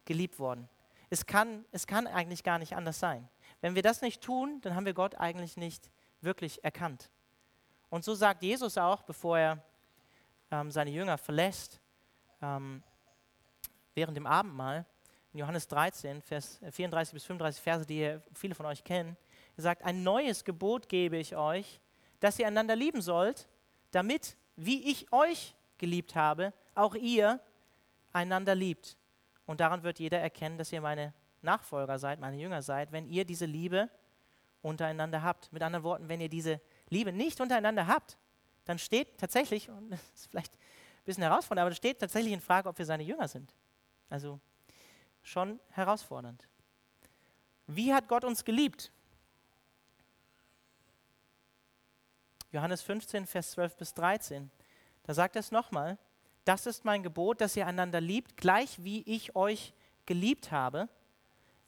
geliebt 0.06 0.39
wurden. 0.39 0.67
Es 1.10 1.25
kann, 1.25 1.65
es 1.71 1.88
kann 1.88 2.08
eigentlich 2.08 2.43
gar 2.43 2.58
nicht 2.58 2.75
anders 2.75 2.99
sein. 2.99 3.27
Wenn 3.60 3.75
wir 3.75 3.82
das 3.82 4.01
nicht 4.01 4.21
tun, 4.21 4.60
dann 4.62 4.75
haben 4.75 4.86
wir 4.86 4.93
Gott 4.93 5.15
eigentlich 5.15 5.58
nicht 5.58 5.91
wirklich 6.21 6.63
erkannt. 6.63 7.10
Und 7.89 8.06
so 8.06 8.15
sagt 8.15 8.43
Jesus 8.43 8.77
auch, 8.77 9.04
bevor 9.04 9.38
er 9.38 9.63
ähm, 10.49 10.71
seine 10.71 10.91
Jünger 10.91 11.17
verlässt, 11.17 11.82
ähm, 12.41 12.82
während 13.93 14.15
dem 14.15 14.25
Abendmahl, 14.25 14.86
in 15.34 15.39
Johannes 15.39 15.67
13, 15.67 16.21
Vers 16.21 16.60
34 16.71 17.13
bis 17.13 17.25
35 17.25 17.62
Verse, 17.62 17.86
die 17.86 18.17
viele 18.34 18.56
von 18.56 18.65
euch 18.65 18.84
kennen, 18.84 19.17
er 19.58 19.63
sagt, 19.63 19.84
ein 19.84 20.04
neues 20.04 20.43
Gebot 20.43 20.89
gebe 20.89 21.17
ich 21.17 21.36
euch, 21.36 21.80
dass 22.19 22.39
ihr 22.39 22.47
einander 22.47 22.75
lieben 22.75 23.01
sollt, 23.01 23.49
damit, 23.91 24.38
wie 24.56 24.89
ich 24.89 25.12
euch 25.12 25.56
geliebt 25.77 26.15
habe, 26.15 26.54
auch 26.75 26.95
ihr 26.95 27.39
einander 28.13 28.56
liebt. 28.56 28.97
Und 29.45 29.60
daran 29.60 29.84
wird 29.84 30.00
jeder 30.00 30.19
erkennen, 30.19 30.58
dass 30.58 30.71
ihr 30.71 30.82
meine 30.82 31.13
Nachfolger 31.41 32.00
seid, 32.00 32.19
meine 32.19 32.38
Jünger 32.38 32.62
seid, 32.62 32.91
wenn 32.91 33.08
ihr 33.08 33.26
diese 33.26 33.45
Liebe 33.45 33.89
untereinander 34.62 35.24
habt. 35.24 35.52
Mit 35.52 35.63
anderen 35.63 35.84
Worten, 35.84 36.08
wenn 36.10 36.21
ihr 36.21 36.30
diese 36.30 36.62
Liebe 36.89 37.12
nicht 37.12 37.41
untereinander 37.41 37.88
habt, 37.88 38.17
dann 38.65 38.78
steht 38.78 39.17
tatsächlich, 39.17 39.69
und 39.69 39.89
das 39.89 40.02
ist 40.13 40.30
vielleicht 40.30 40.54
ein 40.54 41.06
bisschen 41.06 41.24
herausfordernd, 41.24 41.65
aber 41.65 41.71
es 41.71 41.78
steht 41.78 42.00
tatsächlich 42.00 42.34
in 42.34 42.41
Frage, 42.41 42.69
ob 42.69 42.78
wir 42.78 42.86
seine 42.86 43.04
Jünger 43.04 43.28
sind. 43.28 43.54
Also 44.10 44.39
schon 45.24 45.60
herausfordernd. 45.71 46.47
Wie 47.67 47.93
hat 47.93 48.08
Gott 48.08 48.24
uns 48.24 48.43
geliebt? 48.43 48.91
Johannes 52.52 52.82
15, 52.82 53.26
Vers 53.26 53.52
12 53.52 53.78
bis 53.78 53.93
13. 53.93 54.52
Da 55.04 55.13
sagt 55.13 55.36
er 55.36 55.39
es 55.39 55.52
nochmal 55.52 55.97
das 56.45 56.65
ist 56.65 56.86
mein 56.86 57.04
Gebot, 57.04 57.41
dass 57.41 57.56
ihr 57.56 57.67
einander 57.67 58.01
liebt, 58.01 58.38
gleich 58.38 58.84
wie 58.84 59.01
ich 59.04 59.36
euch 59.36 59.73
geliebt 60.06 60.51
habe. 60.51 60.89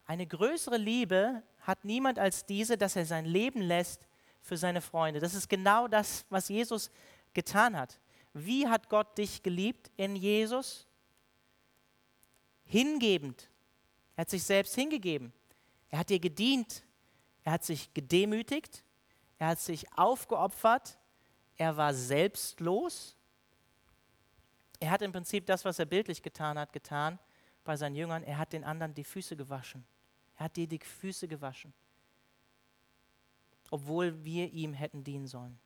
Eine 0.06 0.28
größere 0.28 0.78
Liebe 0.78 1.44
hat 1.62 1.86
niemand 1.86 2.20
als 2.20 2.46
diese, 2.46 2.78
dass 2.78 2.96
er 2.96 3.06
sein 3.06 3.26
Leben 3.26 3.62
lässt 3.62 4.08
für 4.42 4.58
seine 4.58 4.82
Freunde. 4.82 5.20
Das 5.20 5.34
ist 5.34 5.50
genau 5.50 5.88
das, 5.88 6.26
was 6.30 6.50
Jesus 6.50 6.92
getan 7.34 7.78
hat. 7.78 8.00
Wie 8.34 8.68
hat 8.68 8.90
Gott 8.90 9.18
dich 9.18 9.44
geliebt 9.44 9.92
in 9.96 10.16
Jesus? 10.16 10.88
Hingebend. 12.66 13.50
Er 14.16 14.22
hat 14.22 14.30
sich 14.30 14.44
selbst 14.44 14.76
hingegeben. 14.76 15.32
Er 15.90 16.00
hat 16.00 16.10
dir 16.10 16.20
gedient. 16.20 16.84
Er 17.44 17.54
hat 17.54 17.64
sich 17.64 17.94
gedemütigt. 17.94 18.84
Er 19.38 19.50
hat 19.50 19.60
sich 19.60 19.92
aufgeopfert. 19.98 20.98
Er 21.56 21.78
war 21.78 21.94
selbstlos. 21.94 23.16
Er 24.84 24.92
hat 24.92 25.02
im 25.02 25.14
Prinzip 25.14 25.46
das, 25.46 25.64
was 25.64 25.80
er 25.80 25.86
bildlich 25.86 26.22
getan 26.22 26.60
hat, 26.60 26.74
getan 26.74 27.18
bei 27.64 27.78
seinen 27.78 27.96
Jüngern. 27.96 28.22
Er 28.22 28.38
hat 28.38 28.52
den 28.52 28.66
anderen 28.66 28.94
die 28.94 29.06
Füße 29.06 29.38
gewaschen. 29.38 29.86
Er 30.36 30.44
hat 30.44 30.58
dir 30.58 30.68
die 30.68 30.78
Füße 30.78 31.30
gewaschen, 31.30 31.74
obwohl 33.72 34.26
wir 34.26 34.52
ihm 34.52 34.74
hätten 34.74 35.06
dienen 35.06 35.26
sollen. 35.26 35.58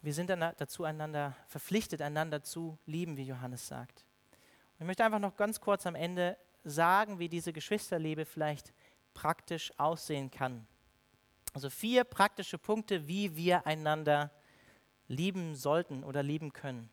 Wir 0.00 0.14
sind 0.14 0.30
dazu 0.30 0.84
einander 0.84 1.36
verpflichtet, 1.48 2.00
einander 2.00 2.42
zu 2.42 2.78
lieben, 2.86 3.18
wie 3.18 3.24
Johannes 3.24 3.68
sagt. 3.68 4.06
Und 4.30 4.84
ich 4.84 4.86
möchte 4.86 5.04
einfach 5.04 5.18
noch 5.18 5.36
ganz 5.36 5.60
kurz 5.60 5.84
am 5.86 5.94
Ende 5.94 6.38
sagen, 6.64 7.18
wie 7.18 7.28
diese 7.28 7.52
Geschwisterliebe 7.52 8.24
vielleicht 8.24 8.72
praktisch 9.12 9.70
aussehen 9.78 10.30
kann. 10.30 10.66
Also 11.52 11.68
vier 11.68 12.04
praktische 12.04 12.56
Punkte, 12.56 13.06
wie 13.06 13.36
wir 13.36 13.66
einander 13.66 14.30
lieben 15.12 15.54
sollten 15.54 16.04
oder 16.04 16.22
lieben 16.22 16.52
können. 16.52 16.90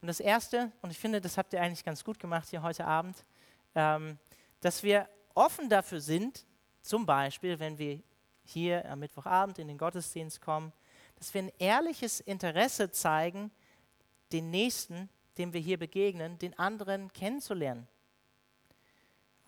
Und 0.00 0.08
das 0.08 0.20
Erste, 0.20 0.70
und 0.82 0.90
ich 0.90 0.98
finde, 0.98 1.20
das 1.20 1.36
habt 1.38 1.52
ihr 1.52 1.60
eigentlich 1.60 1.84
ganz 1.84 2.04
gut 2.04 2.18
gemacht 2.18 2.48
hier 2.48 2.62
heute 2.62 2.86
Abend, 2.86 3.24
ähm, 3.74 4.18
dass 4.60 4.82
wir 4.82 5.08
offen 5.34 5.68
dafür 5.68 6.00
sind, 6.00 6.46
zum 6.82 7.06
Beispiel, 7.06 7.58
wenn 7.58 7.78
wir 7.78 8.02
hier 8.44 8.88
am 8.90 9.00
Mittwochabend 9.00 9.58
in 9.58 9.68
den 9.68 9.78
Gottesdienst 9.78 10.40
kommen, 10.40 10.72
dass 11.16 11.32
wir 11.32 11.42
ein 11.42 11.52
ehrliches 11.58 12.20
Interesse 12.20 12.90
zeigen, 12.90 13.50
den 14.32 14.50
Nächsten, 14.50 15.08
dem 15.38 15.52
wir 15.52 15.60
hier 15.60 15.78
begegnen, 15.78 16.38
den 16.38 16.58
anderen 16.58 17.12
kennenzulernen 17.12 17.88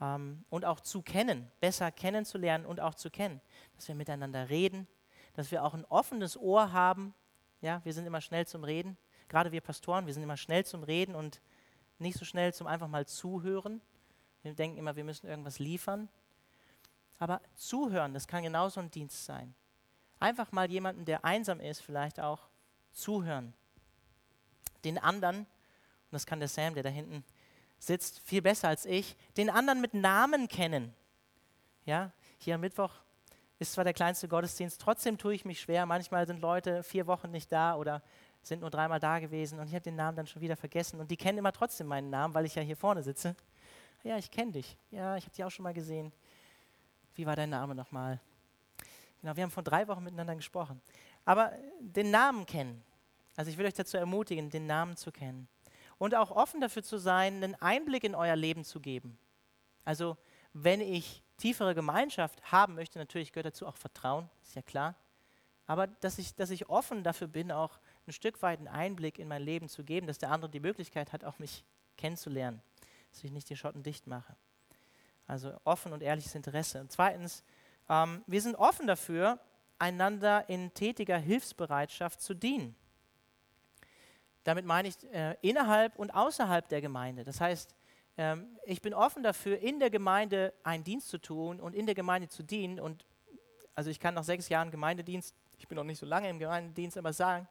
ähm, 0.00 0.44
und 0.50 0.64
auch 0.64 0.80
zu 0.80 1.02
kennen, 1.02 1.50
besser 1.60 1.90
kennenzulernen 1.92 2.66
und 2.66 2.80
auch 2.80 2.94
zu 2.94 3.10
kennen. 3.10 3.40
Dass 3.76 3.88
wir 3.88 3.94
miteinander 3.94 4.48
reden, 4.48 4.86
dass 5.34 5.50
wir 5.50 5.64
auch 5.64 5.74
ein 5.74 5.84
offenes 5.86 6.36
Ohr 6.36 6.72
haben. 6.72 7.14
Ja, 7.66 7.80
wir 7.82 7.92
sind 7.92 8.06
immer 8.06 8.20
schnell 8.20 8.46
zum 8.46 8.62
Reden. 8.62 8.96
Gerade 9.26 9.50
wir 9.50 9.60
Pastoren, 9.60 10.06
wir 10.06 10.14
sind 10.14 10.22
immer 10.22 10.36
schnell 10.36 10.64
zum 10.64 10.84
Reden 10.84 11.16
und 11.16 11.40
nicht 11.98 12.16
so 12.16 12.24
schnell 12.24 12.54
zum 12.54 12.68
einfach 12.68 12.86
mal 12.86 13.06
zuhören. 13.06 13.80
Wir 14.42 14.54
denken 14.54 14.78
immer, 14.78 14.94
wir 14.94 15.02
müssen 15.02 15.26
irgendwas 15.26 15.58
liefern. 15.58 16.08
Aber 17.18 17.40
zuhören, 17.56 18.14
das 18.14 18.28
kann 18.28 18.44
genauso 18.44 18.78
ein 18.78 18.92
Dienst 18.92 19.24
sein. 19.24 19.52
Einfach 20.20 20.52
mal 20.52 20.70
jemanden, 20.70 21.06
der 21.06 21.24
einsam 21.24 21.58
ist, 21.58 21.80
vielleicht 21.80 22.20
auch 22.20 22.48
zuhören. 22.92 23.52
Den 24.84 24.96
anderen, 24.96 25.38
und 25.38 25.46
das 26.12 26.24
kann 26.24 26.38
der 26.38 26.48
Sam, 26.48 26.74
der 26.74 26.84
da 26.84 26.88
hinten 26.88 27.24
sitzt, 27.80 28.20
viel 28.20 28.42
besser 28.42 28.68
als 28.68 28.86
ich, 28.86 29.16
den 29.36 29.50
anderen 29.50 29.80
mit 29.80 29.92
Namen 29.92 30.46
kennen. 30.46 30.94
Ja, 31.84 32.12
hier 32.38 32.54
am 32.54 32.60
Mittwoch 32.60 32.92
ist 33.58 33.72
zwar 33.72 33.84
der 33.84 33.94
kleinste 33.94 34.28
Gottesdienst, 34.28 34.80
trotzdem 34.80 35.18
tue 35.18 35.34
ich 35.34 35.44
mich 35.44 35.60
schwer. 35.60 35.86
Manchmal 35.86 36.26
sind 36.26 36.40
Leute 36.40 36.82
vier 36.82 37.06
Wochen 37.06 37.30
nicht 37.30 37.50
da 37.50 37.76
oder 37.76 38.02
sind 38.42 38.60
nur 38.60 38.70
dreimal 38.70 39.00
da 39.00 39.18
gewesen 39.18 39.58
und 39.58 39.66
ich 39.66 39.74
habe 39.74 39.82
den 39.82 39.96
Namen 39.96 40.16
dann 40.16 40.26
schon 40.26 40.42
wieder 40.42 40.56
vergessen. 40.56 41.00
Und 41.00 41.10
die 41.10 41.16
kennen 41.16 41.38
immer 41.38 41.52
trotzdem 41.52 41.86
meinen 41.86 42.10
Namen, 42.10 42.34
weil 42.34 42.44
ich 42.44 42.54
ja 42.54 42.62
hier 42.62 42.76
vorne 42.76 43.02
sitze. 43.02 43.34
Ja, 44.04 44.18
ich 44.18 44.30
kenne 44.30 44.52
dich. 44.52 44.76
Ja, 44.90 45.16
ich 45.16 45.24
habe 45.24 45.34
dich 45.34 45.44
auch 45.44 45.50
schon 45.50 45.64
mal 45.64 45.74
gesehen. 45.74 46.12
Wie 47.14 47.26
war 47.26 47.34
dein 47.34 47.50
Name 47.50 47.74
nochmal? 47.74 48.20
Genau, 49.20 49.34
wir 49.34 49.42
haben 49.42 49.50
vor 49.50 49.62
drei 49.62 49.88
Wochen 49.88 50.04
miteinander 50.04 50.36
gesprochen. 50.36 50.80
Aber 51.24 51.52
den 51.80 52.10
Namen 52.10 52.46
kennen. 52.46 52.84
Also 53.34 53.50
ich 53.50 53.58
will 53.58 53.66
euch 53.66 53.74
dazu 53.74 53.96
ermutigen, 53.96 54.50
den 54.50 54.66
Namen 54.66 54.96
zu 54.96 55.10
kennen. 55.10 55.48
Und 55.98 56.14
auch 56.14 56.30
offen 56.30 56.60
dafür 56.60 56.82
zu 56.82 56.98
sein, 56.98 57.42
einen 57.42 57.54
Einblick 57.56 58.04
in 58.04 58.14
euer 58.14 58.36
Leben 58.36 58.64
zu 58.64 58.80
geben. 58.80 59.18
Also 59.84 60.16
wenn 60.52 60.80
ich 60.80 61.22
tiefere 61.36 61.74
Gemeinschaft 61.74 62.50
haben 62.50 62.74
möchte, 62.74 62.98
natürlich 62.98 63.32
gehört 63.32 63.46
dazu 63.46 63.66
auch 63.66 63.76
Vertrauen, 63.76 64.28
ist 64.42 64.54
ja 64.54 64.62
klar. 64.62 64.94
Aber 65.66 65.86
dass 65.86 66.18
ich, 66.18 66.34
dass 66.34 66.50
ich 66.50 66.68
offen 66.68 67.02
dafür 67.02 67.26
bin, 67.26 67.50
auch 67.50 67.78
ein 68.06 68.12
Stück 68.12 68.40
weit 68.42 68.58
einen 68.58 68.68
Einblick 68.68 69.18
in 69.18 69.28
mein 69.28 69.42
Leben 69.42 69.68
zu 69.68 69.84
geben, 69.84 70.06
dass 70.06 70.18
der 70.18 70.30
andere 70.30 70.50
die 70.50 70.60
Möglichkeit 70.60 71.12
hat, 71.12 71.24
auch 71.24 71.38
mich 71.38 71.64
kennenzulernen 71.96 72.62
dass 73.16 73.24
ich 73.24 73.32
nicht 73.32 73.48
die 73.48 73.56
Schotten 73.56 73.82
dicht 73.82 74.06
mache. 74.06 74.36
Also 75.26 75.58
offen 75.64 75.92
und 75.92 76.02
ehrliches 76.02 76.34
Interesse. 76.34 76.80
Und 76.80 76.92
zweitens, 76.92 77.42
ähm, 77.88 78.22
wir 78.26 78.42
sind 78.42 78.56
offen 78.56 78.86
dafür, 78.86 79.40
einander 79.78 80.48
in 80.48 80.72
tätiger 80.74 81.16
Hilfsbereitschaft 81.16 82.20
zu 82.20 82.34
dienen. 82.34 82.76
Damit 84.44 84.66
meine 84.66 84.88
ich 84.88 85.02
äh, 85.12 85.36
innerhalb 85.40 85.96
und 85.96 86.10
außerhalb 86.10 86.68
der 86.68 86.82
Gemeinde. 86.82 87.24
Das 87.24 87.40
heißt, 87.40 87.74
ähm, 88.18 88.58
ich 88.64 88.80
bin 88.82 88.94
offen 88.94 89.22
dafür, 89.22 89.58
in 89.58 89.78
der 89.78 89.90
Gemeinde 89.90 90.52
einen 90.62 90.84
Dienst 90.84 91.08
zu 91.08 91.18
tun 91.18 91.60
und 91.60 91.74
in 91.74 91.86
der 91.86 91.94
Gemeinde 91.94 92.28
zu 92.28 92.42
dienen. 92.42 92.80
Und 92.80 93.06
also 93.74 93.90
ich 93.90 94.00
kann 94.00 94.14
nach 94.14 94.24
sechs 94.24 94.48
Jahren 94.48 94.70
Gemeindedienst, 94.70 95.34
ich 95.58 95.68
bin 95.68 95.76
noch 95.76 95.84
nicht 95.84 95.98
so 95.98 96.06
lange 96.06 96.28
im 96.28 96.38
Gemeindedienst, 96.38 96.98
aber 96.98 97.12
sagen, 97.12 97.48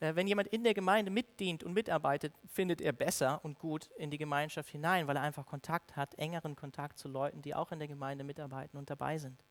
äh, 0.00 0.14
wenn 0.14 0.26
jemand 0.26 0.48
in 0.48 0.64
der 0.64 0.74
Gemeinde 0.74 1.10
mitdient 1.10 1.62
und 1.62 1.72
mitarbeitet, 1.72 2.34
findet 2.46 2.80
er 2.80 2.92
besser 2.92 3.40
und 3.44 3.58
gut 3.58 3.90
in 3.96 4.10
die 4.10 4.18
Gemeinschaft 4.18 4.70
hinein, 4.70 5.06
weil 5.06 5.16
er 5.16 5.22
einfach 5.22 5.46
Kontakt 5.46 5.96
hat, 5.96 6.14
engeren 6.16 6.56
Kontakt 6.56 6.98
zu 6.98 7.08
Leuten, 7.08 7.42
die 7.42 7.54
auch 7.54 7.72
in 7.72 7.78
der 7.78 7.88
Gemeinde 7.88 8.24
mitarbeiten 8.24 8.76
und 8.76 8.90
dabei 8.90 9.18
sind. 9.18 9.42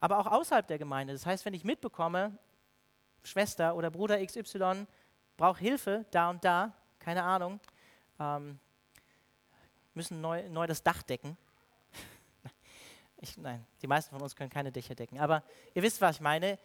Aber 0.00 0.18
auch 0.18 0.26
außerhalb 0.26 0.66
der 0.66 0.78
Gemeinde. 0.78 1.12
Das 1.12 1.26
heißt, 1.26 1.44
wenn 1.44 1.54
ich 1.54 1.64
mitbekomme, 1.64 2.36
Schwester 3.22 3.76
oder 3.76 3.90
Bruder 3.90 4.24
XY 4.24 4.86
braucht 5.36 5.60
Hilfe 5.60 6.04
da 6.10 6.30
und 6.30 6.44
da, 6.44 6.72
keine 6.98 7.22
Ahnung, 7.22 7.60
ähm, 8.18 8.58
müssen 9.94 10.20
neu, 10.20 10.48
neu 10.48 10.66
das 10.66 10.82
Dach 10.82 11.02
decken. 11.02 11.36
ich, 13.18 13.36
nein, 13.36 13.66
die 13.80 13.86
meisten 13.86 14.10
von 14.10 14.22
uns 14.22 14.36
können 14.36 14.50
keine 14.50 14.72
Dächer 14.72 14.94
decken. 14.94 15.18
Aber 15.18 15.42
ihr 15.74 15.82
wisst, 15.82 16.00
was 16.00 16.16
ich 16.16 16.20
meine. 16.20 16.58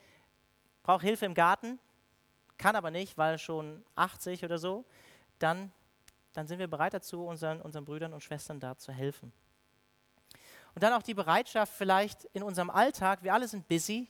Braucht 0.83 1.03
Hilfe 1.03 1.25
im 1.25 1.33
Garten, 1.33 1.79
kann 2.57 2.77
aber 2.77 2.91
nicht, 2.91 3.17
weil 3.17 3.37
schon 3.37 3.83
80 3.95 4.45
oder 4.45 4.57
so, 4.57 4.85
dann, 5.37 5.71
dann 6.31 6.47
sind 6.47 6.59
wir 6.59 6.67
bereit 6.67 6.93
dazu, 6.93 7.25
unseren, 7.25 7.61
unseren 7.61 7.83
Brüdern 7.83 8.13
und 8.13 8.23
Schwestern 8.23 8.59
da 8.59 8.77
zu 8.77 8.93
helfen. 8.93 9.33
Und 10.73 10.83
dann 10.83 10.93
auch 10.93 11.01
die 11.01 11.13
Bereitschaft, 11.13 11.73
vielleicht 11.73 12.25
in 12.33 12.43
unserem 12.43 12.69
Alltag, 12.69 13.23
wir 13.23 13.33
alle 13.33 13.47
sind 13.47 13.67
busy, 13.67 14.07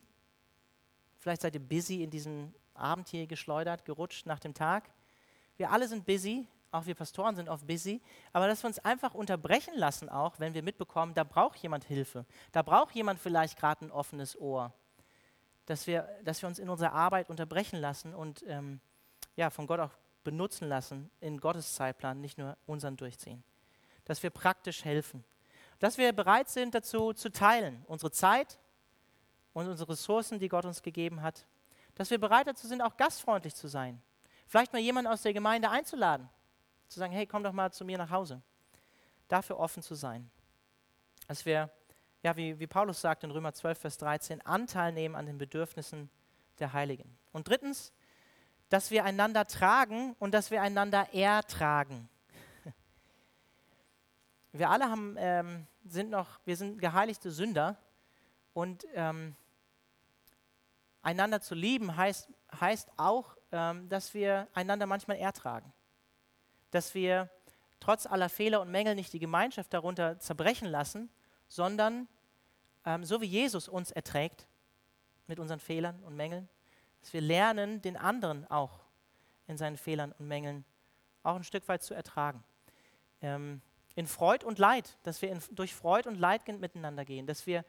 vielleicht 1.18 1.42
seid 1.42 1.56
ihr 1.56 1.62
busy 1.62 2.04
in 2.04 2.10
diesen 2.10 2.54
Abend 2.74 3.08
hier 3.08 3.26
geschleudert, 3.26 3.86
gerutscht 3.86 4.26
nach 4.26 4.40
dem 4.40 4.54
Tag. 4.54 4.90
Wir 5.58 5.72
alle 5.72 5.88
sind 5.88 6.06
busy, 6.06 6.48
auch 6.78 6.86
wir 6.86 6.96
Pastoren 6.96 7.36
sind 7.36 7.50
oft 7.50 7.68
busy, 7.68 8.02
aber 8.34 8.48
dass 8.48 8.64
wir 8.64 8.68
uns 8.68 8.80
einfach 8.80 9.14
unterbrechen 9.14 9.74
lassen, 9.76 10.10
auch 10.10 10.40
wenn 10.40 10.54
wir 10.54 10.64
mitbekommen, 10.64 11.14
da 11.14 11.24
braucht 11.24 11.58
jemand 11.60 11.84
Hilfe, 11.84 12.26
da 12.52 12.62
braucht 12.62 12.96
jemand 12.96 13.20
vielleicht 13.20 13.58
gerade 13.58 13.86
ein 13.86 13.92
offenes 13.92 14.40
Ohr 14.40 14.74
dass 15.68 15.86
wir, 15.86 16.10
dass 16.24 16.42
wir 16.42 16.48
uns 16.48 16.60
in 16.60 16.70
unserer 16.70 16.94
Arbeit 16.94 17.30
unterbrechen 17.30 17.80
lassen 17.80 18.16
und 18.16 18.44
ähm, 18.48 18.80
ja, 19.36 19.50
von 19.50 19.68
Gott 19.68 19.82
auch 19.82 19.92
benutzen 20.24 20.68
lassen 20.68 21.12
in 21.20 21.40
Gottes 21.40 21.76
Zeitplan, 21.76 22.20
nicht 22.20 22.38
nur 22.38 22.58
unseren 22.66 22.98
durchziehen. 22.98 23.44
Dass 24.06 24.24
wir 24.24 24.30
praktisch 24.30 24.86
helfen. 24.86 25.24
Dass 25.80 25.98
wir 25.98 26.12
bereit 26.14 26.50
sind 26.50 26.74
dazu 26.74 27.14
zu 27.14 27.32
teilen, 27.32 27.84
unsere 27.88 28.12
Zeit 28.12 28.58
und 29.54 29.68
unsere 29.68 29.92
Ressourcen, 29.92 30.40
die 30.40 30.48
Gott 30.48 30.66
uns 30.66 30.82
gegeben 30.82 31.22
hat. 31.22 31.46
Dass 31.96 32.10
wir 32.10 32.18
bereit 32.18 32.48
dazu 32.48 32.66
sind, 32.66 32.82
auch 32.82 32.96
gastfreundlich 32.96 33.54
zu 33.54 33.68
sein. 33.68 34.02
Vielleicht 34.48 34.72
mal 34.72 34.80
jemanden 34.80 35.12
aus 35.12 35.22
der 35.22 35.34
Gemeinde 35.34 35.70
einzuladen. 35.70 36.30
Zu 36.88 37.00
sagen, 37.00 37.14
hey, 37.14 37.26
komm 37.26 37.44
doch 37.44 37.54
mal 37.54 37.72
zu 37.72 37.86
mir 37.86 37.98
nach 37.98 38.10
Hause. 38.10 38.42
Dafür 39.28 39.60
offen 39.60 39.84
zu 39.84 39.96
sein. 39.96 40.30
Dass 41.28 41.46
wir 41.46 41.70
ja, 42.24 42.36
wie, 42.36 42.60
wie 42.60 42.68
Paulus 42.68 43.00
sagt 43.00 43.24
in 43.24 43.32
Römer 43.32 43.54
12, 43.54 43.80
Vers 43.80 43.98
13, 44.00 44.42
Anteil 44.42 44.92
nehmen 44.92 45.16
an 45.16 45.26
den 45.26 45.38
Bedürfnissen 45.38 46.10
der 46.60 46.74
Heiligen. 46.74 47.18
Und 47.32 47.48
drittens, 47.48 47.94
dass 48.70 48.92
wir 48.92 49.06
einander 49.06 49.46
tragen 49.46 50.16
und 50.20 50.34
dass 50.34 50.52
wir 50.52 50.62
einander 50.62 51.14
ertragen. 51.14 52.10
Wir 54.52 54.70
alle 54.70 54.90
haben, 54.90 55.16
ähm, 55.20 55.68
sind 55.86 56.10
noch, 56.10 56.40
wir 56.44 56.58
sind 56.58 56.80
geheiligte 56.80 57.32
Sünder 57.32 57.78
und 58.54 58.86
ähm, 58.94 59.36
einander 61.02 61.40
zu 61.42 61.54
lieben 61.54 61.96
heißt, 61.96 62.28
heißt 62.60 62.90
auch, 62.98 63.38
ähm, 63.52 63.88
dass 63.88 64.14
wir 64.14 64.48
einander 64.54 64.88
manchmal 64.88 65.18
ertragen. 65.18 65.72
Dass 66.78 66.94
wir 66.94 67.28
trotz 67.80 68.06
aller 68.06 68.30
Fehler 68.30 68.62
und 68.62 68.70
Mängel 68.70 68.94
nicht 68.94 69.12
die 69.12 69.18
Gemeinschaft 69.18 69.74
darunter 69.74 70.20
zerbrechen 70.20 70.68
lassen, 70.68 71.10
sondern 71.48 72.08
ähm, 72.86 73.04
so 73.04 73.20
wie 73.20 73.26
Jesus 73.26 73.68
uns 73.68 73.90
erträgt, 73.90 74.46
mit 75.26 75.40
unseren 75.40 75.60
Fehlern 75.60 76.00
und 76.04 76.16
Mängeln, 76.16 76.48
dass 77.02 77.14
wir 77.14 77.22
lernen, 77.22 77.82
den 77.82 77.98
anderen 77.98 78.46
auch 78.52 78.82
in 79.48 79.58
seinen 79.58 79.76
Fehlern 79.76 80.12
und 80.20 80.28
Mängeln 80.28 80.66
auch 81.24 81.36
ein 81.36 81.44
Stück 81.44 81.68
weit 81.68 81.82
zu 81.82 81.96
ertragen. 81.96 82.44
Ähm, 83.24 83.60
in 83.96 84.06
Freud 84.06 84.46
und 84.46 84.60
Leid, 84.60 85.00
dass 85.02 85.24
wir 85.24 85.32
in, 85.32 85.42
durch 85.54 85.74
Freud 85.74 86.08
und 86.08 86.20
Leid 86.20 86.48
miteinander 86.48 87.06
gehen, 87.06 87.26
dass 87.26 87.48
wir 87.48 87.66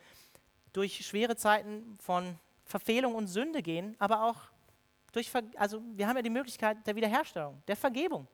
durch 0.75 1.07
schwere 1.07 1.35
Zeiten 1.35 1.97
von 1.99 2.39
Verfehlung 2.67 3.15
und 3.15 3.29
Sünde 3.29 3.63
gehen, 3.63 3.97
aber 4.01 4.25
auch 4.25 4.37
durch, 5.13 5.31
also 5.57 5.83
wir 5.95 6.07
haben 6.07 6.17
ja 6.17 6.23
die 6.23 6.29
Möglichkeit 6.29 6.87
der 6.87 6.95
Wiederherstellung, 6.95 7.63
der 7.67 7.77
Vergebung. 7.77 8.29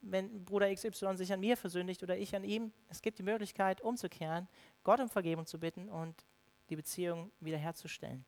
Wenn 0.00 0.44
Bruder 0.44 0.74
XY 0.74 1.16
sich 1.16 1.32
an 1.32 1.40
mir 1.40 1.56
versündigt 1.56 2.02
oder 2.02 2.16
ich 2.16 2.34
an 2.34 2.44
ihm, 2.44 2.72
es 2.88 3.00
gibt 3.00 3.18
die 3.18 3.22
Möglichkeit 3.22 3.80
umzukehren, 3.80 4.48
Gott 4.82 5.00
um 5.00 5.08
Vergebung 5.08 5.46
zu 5.46 5.58
bitten 5.58 5.88
und 5.88 6.14
die 6.68 6.76
Beziehung 6.76 7.30
wiederherzustellen. 7.40 8.24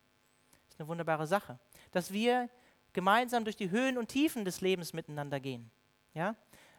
Das 0.53 0.75
ist 0.75 0.81
eine 0.81 0.89
wunderbare 0.89 1.27
Sache. 1.27 1.59
Dass 1.91 2.13
wir 2.13 2.49
gemeinsam 2.93 3.45
durch 3.45 3.57
die 3.57 3.71
Höhen 3.71 3.99
und 3.99 4.09
Tiefen 4.09 4.45
des 4.45 4.61
Lebens 4.61 4.93
miteinander 4.93 5.41
gehen. 5.41 5.71
Ja? 6.15 6.37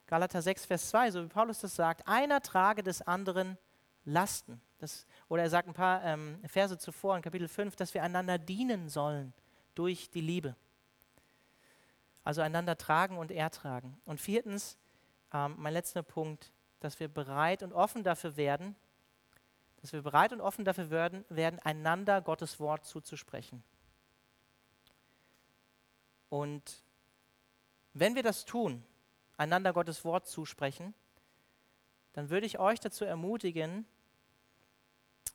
Galater 0.08 0.42
6, 0.42 0.66
Vers 0.66 0.90
2, 0.90 1.12
so 1.12 1.24
wie 1.24 1.28
Paulus 1.28 1.60
das 1.60 1.76
sagt, 1.76 2.08
einer 2.08 2.42
trage 2.42 2.84
des 2.84 3.02
anderen 3.02 3.58
Lasten. 4.04 4.62
Das, 4.80 5.06
oder 5.30 5.44
er 5.44 5.50
sagt 5.50 5.68
ein 5.68 5.74
paar 5.74 6.04
ähm, 6.04 6.40
Verse 6.46 6.78
zuvor 6.78 7.16
in 7.16 7.22
Kapitel 7.22 7.48
5, 7.48 7.76
dass 7.76 7.94
wir 7.94 8.04
einander 8.04 8.38
dienen 8.38 8.90
sollen 8.90 9.34
durch 9.76 10.10
die 10.10 10.22
Liebe. 10.22 10.56
Also 12.24 12.42
einander 12.42 12.78
tragen 12.78 13.18
und 13.18 13.32
ertragen. 13.32 14.00
Und 14.06 14.22
viertens, 14.22 14.78
ähm, 15.34 15.56
mein 15.58 15.74
letzter 15.74 16.04
Punkt, 16.04 16.52
dass 16.80 17.00
wir 17.00 17.08
bereit 17.08 17.64
und 17.64 17.74
offen 17.74 18.04
dafür 18.04 18.38
werden, 18.38 18.76
dass 19.82 19.94
wir 19.94 20.02
bereit 20.02 20.32
und 20.32 20.42
offen 20.42 20.64
dafür 20.64 20.90
werden, 20.92 21.26
werden 21.30 21.60
einander 21.60 22.22
Gottes 22.22 22.60
Wort 22.60 22.86
zuzusprechen. 22.86 23.64
Und 26.30 26.84
wenn 27.94 28.16
wir 28.16 28.24
das 28.24 28.46
tun, 28.46 28.86
einander 29.38 29.74
Gottes 29.74 30.06
Wort 30.06 30.28
zusprechen, 30.28 30.94
dann 32.14 32.30
würde 32.30 32.46
ich 32.46 32.60
euch 32.60 32.80
dazu 32.80 33.06
ermutigen, 33.06 33.86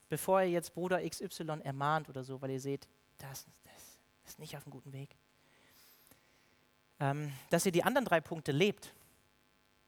bevor 0.09 0.43
ihr 0.43 0.51
jetzt 0.51 0.75
Bruder 0.75 1.07
XY 1.07 1.61
ermahnt 1.65 2.09
oder 2.09 2.23
so, 2.23 2.41
weil 2.41 2.51
ihr 2.51 2.61
seht, 2.61 2.89
das, 3.19 3.47
das 3.65 3.99
ist 4.25 4.39
nicht 4.39 4.57
auf 4.57 4.65
einem 4.65 4.73
guten 4.73 4.93
Weg, 4.93 5.17
ähm, 7.01 7.33
dass 7.51 7.67
ihr 7.67 7.73
die 7.73 7.85
anderen 7.85 8.05
drei 8.05 8.21
Punkte 8.21 8.53
lebt. 8.53 8.95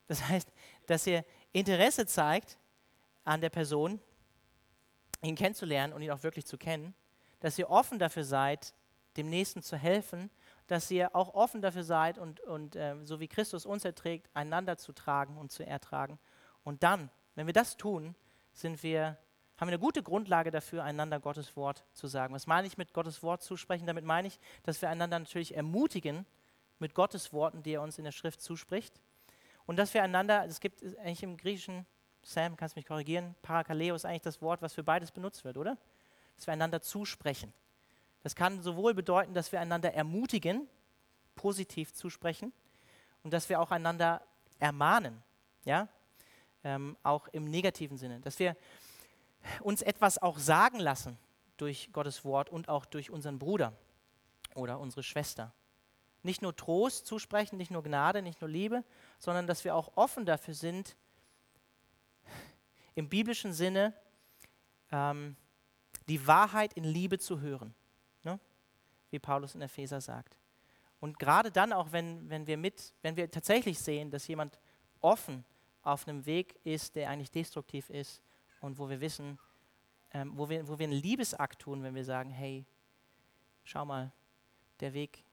Das 0.07 0.27
heißt, 0.27 0.51
dass 0.87 1.05
ihr 1.07 1.23
Interesse 1.51 2.05
zeigt 2.05 2.57
an 3.23 3.41
der 3.41 3.49
Person, 3.49 3.99
ihn 5.21 5.35
kennenzulernen 5.35 5.93
und 5.93 6.01
ihn 6.01 6.11
auch 6.11 6.23
wirklich 6.23 6.45
zu 6.45 6.57
kennen, 6.57 6.93
dass 7.39 7.57
ihr 7.57 7.69
offen 7.69 7.99
dafür 7.99 8.23
seid, 8.23 8.73
dem 9.17 9.29
Nächsten 9.29 9.61
zu 9.61 9.75
helfen, 9.75 10.29
dass 10.67 10.89
ihr 10.91 11.15
auch 11.15 11.33
offen 11.33 11.61
dafür 11.61 11.83
seid 11.83 12.17
und, 12.17 12.39
und 12.41 12.75
äh, 12.75 12.95
so 13.03 13.19
wie 13.19 13.27
Christus 13.27 13.65
uns 13.65 13.85
erträgt, 13.85 14.29
einander 14.33 14.77
zu 14.77 14.93
tragen 14.93 15.37
und 15.37 15.51
zu 15.51 15.65
ertragen. 15.65 16.19
Und 16.63 16.83
dann, 16.83 17.09
wenn 17.35 17.47
wir 17.47 17.53
das 17.53 17.75
tun, 17.75 18.15
sind 18.53 18.83
wir, 18.83 19.17
haben 19.57 19.67
wir 19.67 19.73
eine 19.73 19.79
gute 19.79 20.03
Grundlage 20.03 20.51
dafür, 20.51 20.83
einander 20.83 21.19
Gottes 21.19 21.55
Wort 21.55 21.85
zu 21.93 22.07
sagen. 22.07 22.33
Was 22.33 22.47
meine 22.47 22.67
ich 22.67 22.77
mit 22.77 22.93
Gottes 22.93 23.23
Wort 23.23 23.41
zu 23.41 23.57
sprechen? 23.57 23.87
Damit 23.87 24.05
meine 24.05 24.27
ich, 24.27 24.39
dass 24.63 24.81
wir 24.81 24.89
einander 24.89 25.19
natürlich 25.19 25.55
ermutigen 25.55 26.25
mit 26.79 26.93
Gottes 26.93 27.33
Worten, 27.33 27.63
die 27.63 27.73
er 27.73 27.81
uns 27.81 27.97
in 27.97 28.03
der 28.03 28.11
Schrift 28.11 28.41
zuspricht. 28.41 28.99
Und 29.65 29.77
dass 29.77 29.93
wir 29.93 30.03
einander, 30.03 30.45
es 30.45 30.59
gibt 30.59 30.83
eigentlich 30.99 31.23
im 31.23 31.37
Griechischen 31.37 31.85
Sam, 32.23 32.57
kannst 32.57 32.75
mich 32.75 32.85
korrigieren, 32.85 33.35
Parakaleo 33.41 33.95
ist 33.95 34.05
eigentlich 34.05 34.21
das 34.21 34.41
Wort, 34.41 34.61
was 34.61 34.73
für 34.73 34.83
beides 34.83 35.11
benutzt 35.11 35.43
wird, 35.43 35.57
oder? 35.57 35.77
Dass 36.35 36.47
wir 36.47 36.53
einander 36.53 36.81
zusprechen. 36.81 37.53
Das 38.23 38.35
kann 38.35 38.61
sowohl 38.61 38.93
bedeuten, 38.93 39.33
dass 39.33 39.51
wir 39.51 39.59
einander 39.61 39.93
ermutigen, 39.93 40.67
positiv 41.35 41.93
zusprechen, 41.93 42.51
und 43.23 43.31
dass 43.31 43.49
wir 43.49 43.59
auch 43.59 43.71
einander 43.71 44.21
ermahnen, 44.59 45.21
ja? 45.65 45.87
Ähm, 46.63 46.97
auch 47.03 47.27
im 47.29 47.45
negativen 47.45 47.97
Sinne. 47.97 48.19
Dass 48.19 48.39
wir 48.39 48.57
uns 49.61 49.81
etwas 49.81 50.17
auch 50.17 50.37
sagen 50.37 50.79
lassen 50.79 51.17
durch 51.55 51.89
Gottes 51.93 52.25
Wort 52.25 52.49
und 52.49 52.67
auch 52.67 52.85
durch 52.85 53.11
unseren 53.11 53.39
Bruder 53.39 53.73
oder 54.55 54.79
unsere 54.79 55.03
Schwester. 55.03 55.53
Nicht 56.21 56.41
nur 56.41 56.55
Trost 56.55 57.05
zusprechen, 57.05 57.57
nicht 57.57 57.71
nur 57.71 57.83
Gnade, 57.83 58.21
nicht 58.21 58.41
nur 58.41 58.49
Liebe, 58.49 58.83
sondern 59.19 59.47
dass 59.47 59.63
wir 59.63 59.75
auch 59.75 59.95
offen 59.95 60.25
dafür 60.25 60.53
sind, 60.53 60.95
im 62.95 63.07
biblischen 63.07 63.53
Sinne 63.53 63.93
ähm, 64.91 65.35
die 66.07 66.25
Wahrheit 66.27 66.73
in 66.73 66.83
Liebe 66.83 67.19
zu 67.19 67.39
hören, 67.39 67.73
ne? 68.23 68.39
wie 69.11 69.19
Paulus 69.19 69.55
in 69.55 69.61
Epheser 69.61 70.01
sagt. 70.01 70.35
Und 70.99 71.17
gerade 71.17 71.51
dann 71.51 71.71
auch, 71.71 71.91
wenn, 71.91 72.29
wenn, 72.29 72.45
wir 72.45 72.57
mit, 72.57 72.93
wenn 73.01 73.15
wir 73.15 73.31
tatsächlich 73.31 73.79
sehen, 73.79 74.11
dass 74.11 74.27
jemand 74.27 74.59
offen 74.99 75.45
auf 75.81 76.07
einem 76.07 76.25
Weg 76.25 76.59
ist, 76.65 76.95
der 76.95 77.09
eigentlich 77.09 77.31
destruktiv 77.31 77.89
ist 77.89 78.21
und 78.59 78.77
wo 78.77 78.89
wir 78.89 78.99
wissen, 78.99 79.39
ähm, 80.11 80.33
wo, 80.35 80.49
wir, 80.49 80.67
wo 80.67 80.77
wir 80.77 80.87
einen 80.87 81.01
Liebesakt 81.01 81.59
tun, 81.59 81.83
wenn 81.83 81.95
wir 81.95 82.03
sagen, 82.03 82.31
hey, 82.31 82.65
schau 83.63 83.85
mal, 83.85 84.11
der 84.81 84.93
Weg 84.93 85.23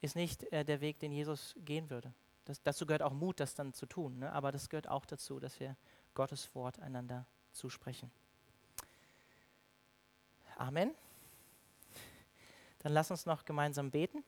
ist 0.00 0.16
nicht 0.16 0.44
äh, 0.52 0.64
der 0.64 0.80
Weg, 0.80 0.98
den 1.00 1.12
Jesus 1.12 1.54
gehen 1.58 1.90
würde. 1.90 2.12
Das, 2.44 2.62
dazu 2.62 2.86
gehört 2.86 3.02
auch 3.02 3.12
Mut, 3.12 3.40
das 3.40 3.54
dann 3.54 3.72
zu 3.72 3.86
tun, 3.86 4.18
ne? 4.18 4.32
aber 4.32 4.52
das 4.52 4.68
gehört 4.68 4.88
auch 4.88 5.04
dazu, 5.04 5.38
dass 5.38 5.60
wir 5.60 5.76
Gottes 6.14 6.54
Wort 6.54 6.78
einander 6.80 7.26
zusprechen. 7.52 8.10
Amen. 10.56 10.94
Dann 12.80 12.92
lass 12.92 13.10
uns 13.10 13.26
noch 13.26 13.44
gemeinsam 13.44 13.90
beten 13.90 14.24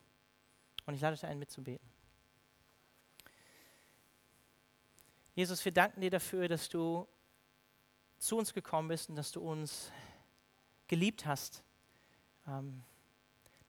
und 0.85 0.93
ich 0.93 1.01
lade 1.01 1.13
euch 1.13 1.25
ein, 1.25 1.39
mitzubeten. 1.39 1.89
Jesus, 5.33 5.63
wir 5.63 5.71
danken 5.71 6.01
dir 6.01 6.11
dafür, 6.11 6.47
dass 6.47 6.67
du 6.69 7.07
zu 8.17 8.37
uns 8.37 8.53
gekommen 8.53 8.89
bist 8.89 9.09
und 9.09 9.15
dass 9.15 9.31
du 9.31 9.41
uns 9.41 9.91
geliebt 10.87 11.25
hast, 11.25 11.63
ähm, 12.47 12.83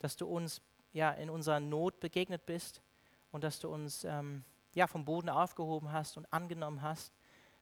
dass 0.01 0.17
du 0.17 0.27
uns 0.27 0.61
ja, 0.93 1.11
in 1.13 1.31
unserer 1.31 1.61
Not 1.61 2.01
begegnet 2.01 2.47
bist 2.47 2.83
und 3.31 3.45
dass 3.45 3.61
du 3.61 3.69
uns 3.69 4.05
ähm, 4.05 4.45
ja, 4.75 4.87
vom 4.87 5.05
Boden 5.05 5.29
aufgehoben 5.29 5.93
hast 5.93 6.17
und 6.17 6.33
angenommen 6.33 6.83
hast 6.83 7.13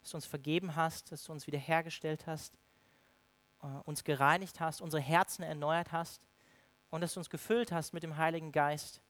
dass 0.01 0.11
du 0.11 0.17
uns 0.17 0.27
vergeben 0.27 0.77
hast, 0.77 1.13
dass 1.13 1.25
du 1.25 1.33
uns 1.33 1.47
wiederhergestellt 1.47 2.27
hast, 2.27 2.55
äh, 3.63 3.67
uns 3.85 4.05
gereinigt 4.05 4.61
hast, 4.61 4.81
unsere 4.81 5.03
Herzen 5.03 5.43
erneuert 5.43 5.93
hast 5.93 6.23
und 6.91 7.01
dass 7.03 7.15
du 7.15 7.21
uns 7.21 7.31
gefüllt 7.31 7.73
hast 7.73 7.93
mit 7.93 8.03
dem 8.03 8.17
Heiligen 8.17 8.53
Geist, 8.53 9.03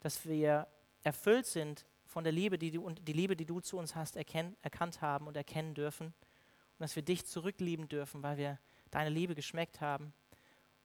dass 0.00 0.24
wir 0.24 0.66
erfüllt 1.02 1.46
sind 1.46 1.86
von 2.06 2.24
der 2.24 2.32
Liebe, 2.32 2.58
die 2.58 2.70
du, 2.70 2.88
die 2.90 3.12
Liebe, 3.12 3.36
die 3.36 3.46
du 3.46 3.60
zu 3.60 3.78
uns 3.78 3.94
hast, 3.94 4.16
erkenn, 4.16 4.56
erkannt 4.62 5.00
haben 5.00 5.26
und 5.26 5.36
erkennen 5.36 5.74
dürfen 5.74 6.06
und 6.06 6.80
dass 6.80 6.96
wir 6.96 7.02
dich 7.02 7.26
zurücklieben 7.26 7.88
dürfen, 7.88 8.22
weil 8.22 8.36
wir 8.36 8.58
deine 8.90 9.10
Liebe 9.10 9.34
geschmeckt 9.34 9.80
haben 9.80 10.12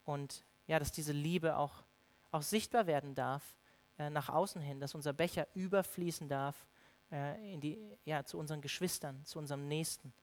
und 0.06 0.44
ja, 0.68 0.80
dass 0.80 0.92
diese 0.92 1.14
Liebe 1.14 1.58
auch, 1.58 1.84
auch 2.32 2.42
sichtbar 2.42 2.88
werden 2.88 3.16
darf 3.16 3.56
äh, 3.98 4.10
nach 4.10 4.30
außen 4.30 4.62
hin, 4.62 4.80
dass 4.80 4.96
unser 4.96 5.14
Becher 5.14 5.48
überfließen 5.56 6.28
darf 6.28 6.68
äh, 7.12 7.54
in 7.54 7.62
die, 7.62 7.80
ja, 8.06 8.24
zu 8.24 8.38
unseren 8.38 8.62
Geschwistern, 8.62 9.24
zu 9.26 9.40
unserem 9.40 9.68
Nächsten. 9.68 10.14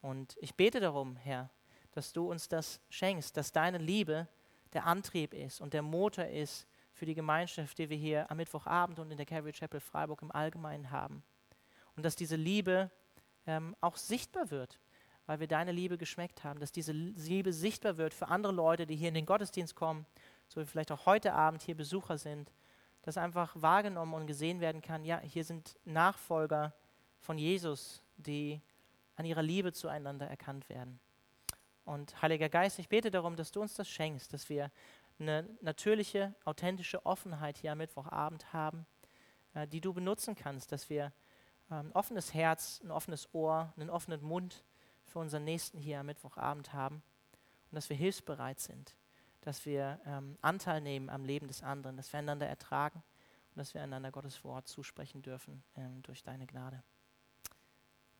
Und 0.00 0.36
ich 0.40 0.54
bete 0.54 0.80
darum, 0.80 1.16
Herr, 1.16 1.50
dass 1.92 2.12
du 2.12 2.30
uns 2.30 2.48
das 2.48 2.80
schenkst, 2.88 3.36
dass 3.36 3.52
deine 3.52 3.78
Liebe 3.78 4.28
der 4.72 4.86
Antrieb 4.86 5.34
ist 5.34 5.60
und 5.60 5.74
der 5.74 5.82
Motor 5.82 6.26
ist 6.26 6.66
für 6.92 7.06
die 7.06 7.14
Gemeinschaft, 7.14 7.78
die 7.78 7.88
wir 7.88 7.96
hier 7.96 8.30
am 8.30 8.36
Mittwochabend 8.36 8.98
und 8.98 9.10
in 9.10 9.16
der 9.16 9.26
Calvary 9.26 9.52
Chapel 9.52 9.80
Freiburg 9.80 10.22
im 10.22 10.30
Allgemeinen 10.30 10.90
haben. 10.90 11.22
Und 11.96 12.04
dass 12.04 12.14
diese 12.14 12.36
Liebe 12.36 12.90
ähm, 13.46 13.74
auch 13.80 13.96
sichtbar 13.96 14.50
wird, 14.50 14.78
weil 15.26 15.40
wir 15.40 15.48
deine 15.48 15.72
Liebe 15.72 15.98
geschmeckt 15.98 16.44
haben, 16.44 16.60
dass 16.60 16.72
diese 16.72 16.92
Liebe 16.92 17.52
sichtbar 17.52 17.96
wird 17.96 18.14
für 18.14 18.28
andere 18.28 18.52
Leute, 18.52 18.86
die 18.86 18.96
hier 18.96 19.08
in 19.08 19.14
den 19.14 19.26
Gottesdienst 19.26 19.74
kommen, 19.74 20.06
so 20.50 20.60
wie 20.60 20.66
vielleicht 20.66 20.90
auch 20.90 21.06
heute 21.06 21.32
Abend 21.32 21.62
hier 21.62 21.76
Besucher 21.76 22.18
sind, 22.18 22.52
dass 23.02 23.16
einfach 23.16 23.54
wahrgenommen 23.54 24.14
und 24.14 24.26
gesehen 24.26 24.60
werden 24.60 24.82
kann, 24.82 25.04
ja, 25.04 25.20
hier 25.20 25.44
sind 25.44 25.78
Nachfolger 25.84 26.74
von 27.20 27.38
Jesus, 27.38 28.02
die 28.16 28.60
an 29.14 29.24
ihrer 29.24 29.42
Liebe 29.42 29.72
zueinander 29.72 30.26
erkannt 30.26 30.68
werden. 30.68 30.98
Und 31.84 32.20
Heiliger 32.20 32.48
Geist, 32.48 32.80
ich 32.80 32.88
bete 32.88 33.12
darum, 33.12 33.36
dass 33.36 33.52
du 33.52 33.60
uns 33.60 33.74
das 33.74 33.88
schenkst, 33.88 34.32
dass 34.32 34.48
wir 34.48 34.72
eine 35.20 35.48
natürliche, 35.60 36.34
authentische 36.44 37.06
Offenheit 37.06 37.56
hier 37.56 37.72
am 37.72 37.78
Mittwochabend 37.78 38.52
haben, 38.52 38.86
äh, 39.54 39.68
die 39.68 39.80
du 39.80 39.92
benutzen 39.92 40.34
kannst, 40.34 40.72
dass 40.72 40.90
wir 40.90 41.12
ein 41.68 41.92
offenes 41.92 42.34
Herz, 42.34 42.80
ein 42.82 42.90
offenes 42.90 43.32
Ohr, 43.32 43.72
einen 43.76 43.90
offenen 43.90 44.20
Mund 44.22 44.64
für 45.04 45.20
unseren 45.20 45.44
Nächsten 45.44 45.78
hier 45.78 46.00
am 46.00 46.06
Mittwochabend 46.06 46.72
haben 46.72 46.96
und 47.70 47.76
dass 47.76 47.88
wir 47.88 47.96
hilfsbereit 47.96 48.58
sind 48.58 48.96
dass 49.42 49.66
wir 49.66 50.00
ähm, 50.06 50.38
Anteil 50.40 50.80
nehmen 50.80 51.10
am 51.10 51.24
Leben 51.24 51.48
des 51.48 51.62
anderen, 51.62 51.96
dass 51.96 52.12
wir 52.12 52.18
einander 52.18 52.46
ertragen 52.46 53.02
und 53.50 53.58
dass 53.58 53.74
wir 53.74 53.82
einander 53.82 54.10
Gottes 54.10 54.42
Wort 54.44 54.68
zusprechen 54.68 55.22
dürfen 55.22 55.62
ähm, 55.76 56.02
durch 56.02 56.22
deine 56.22 56.46
Gnade. 56.46 56.82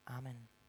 Amen. 0.04 0.50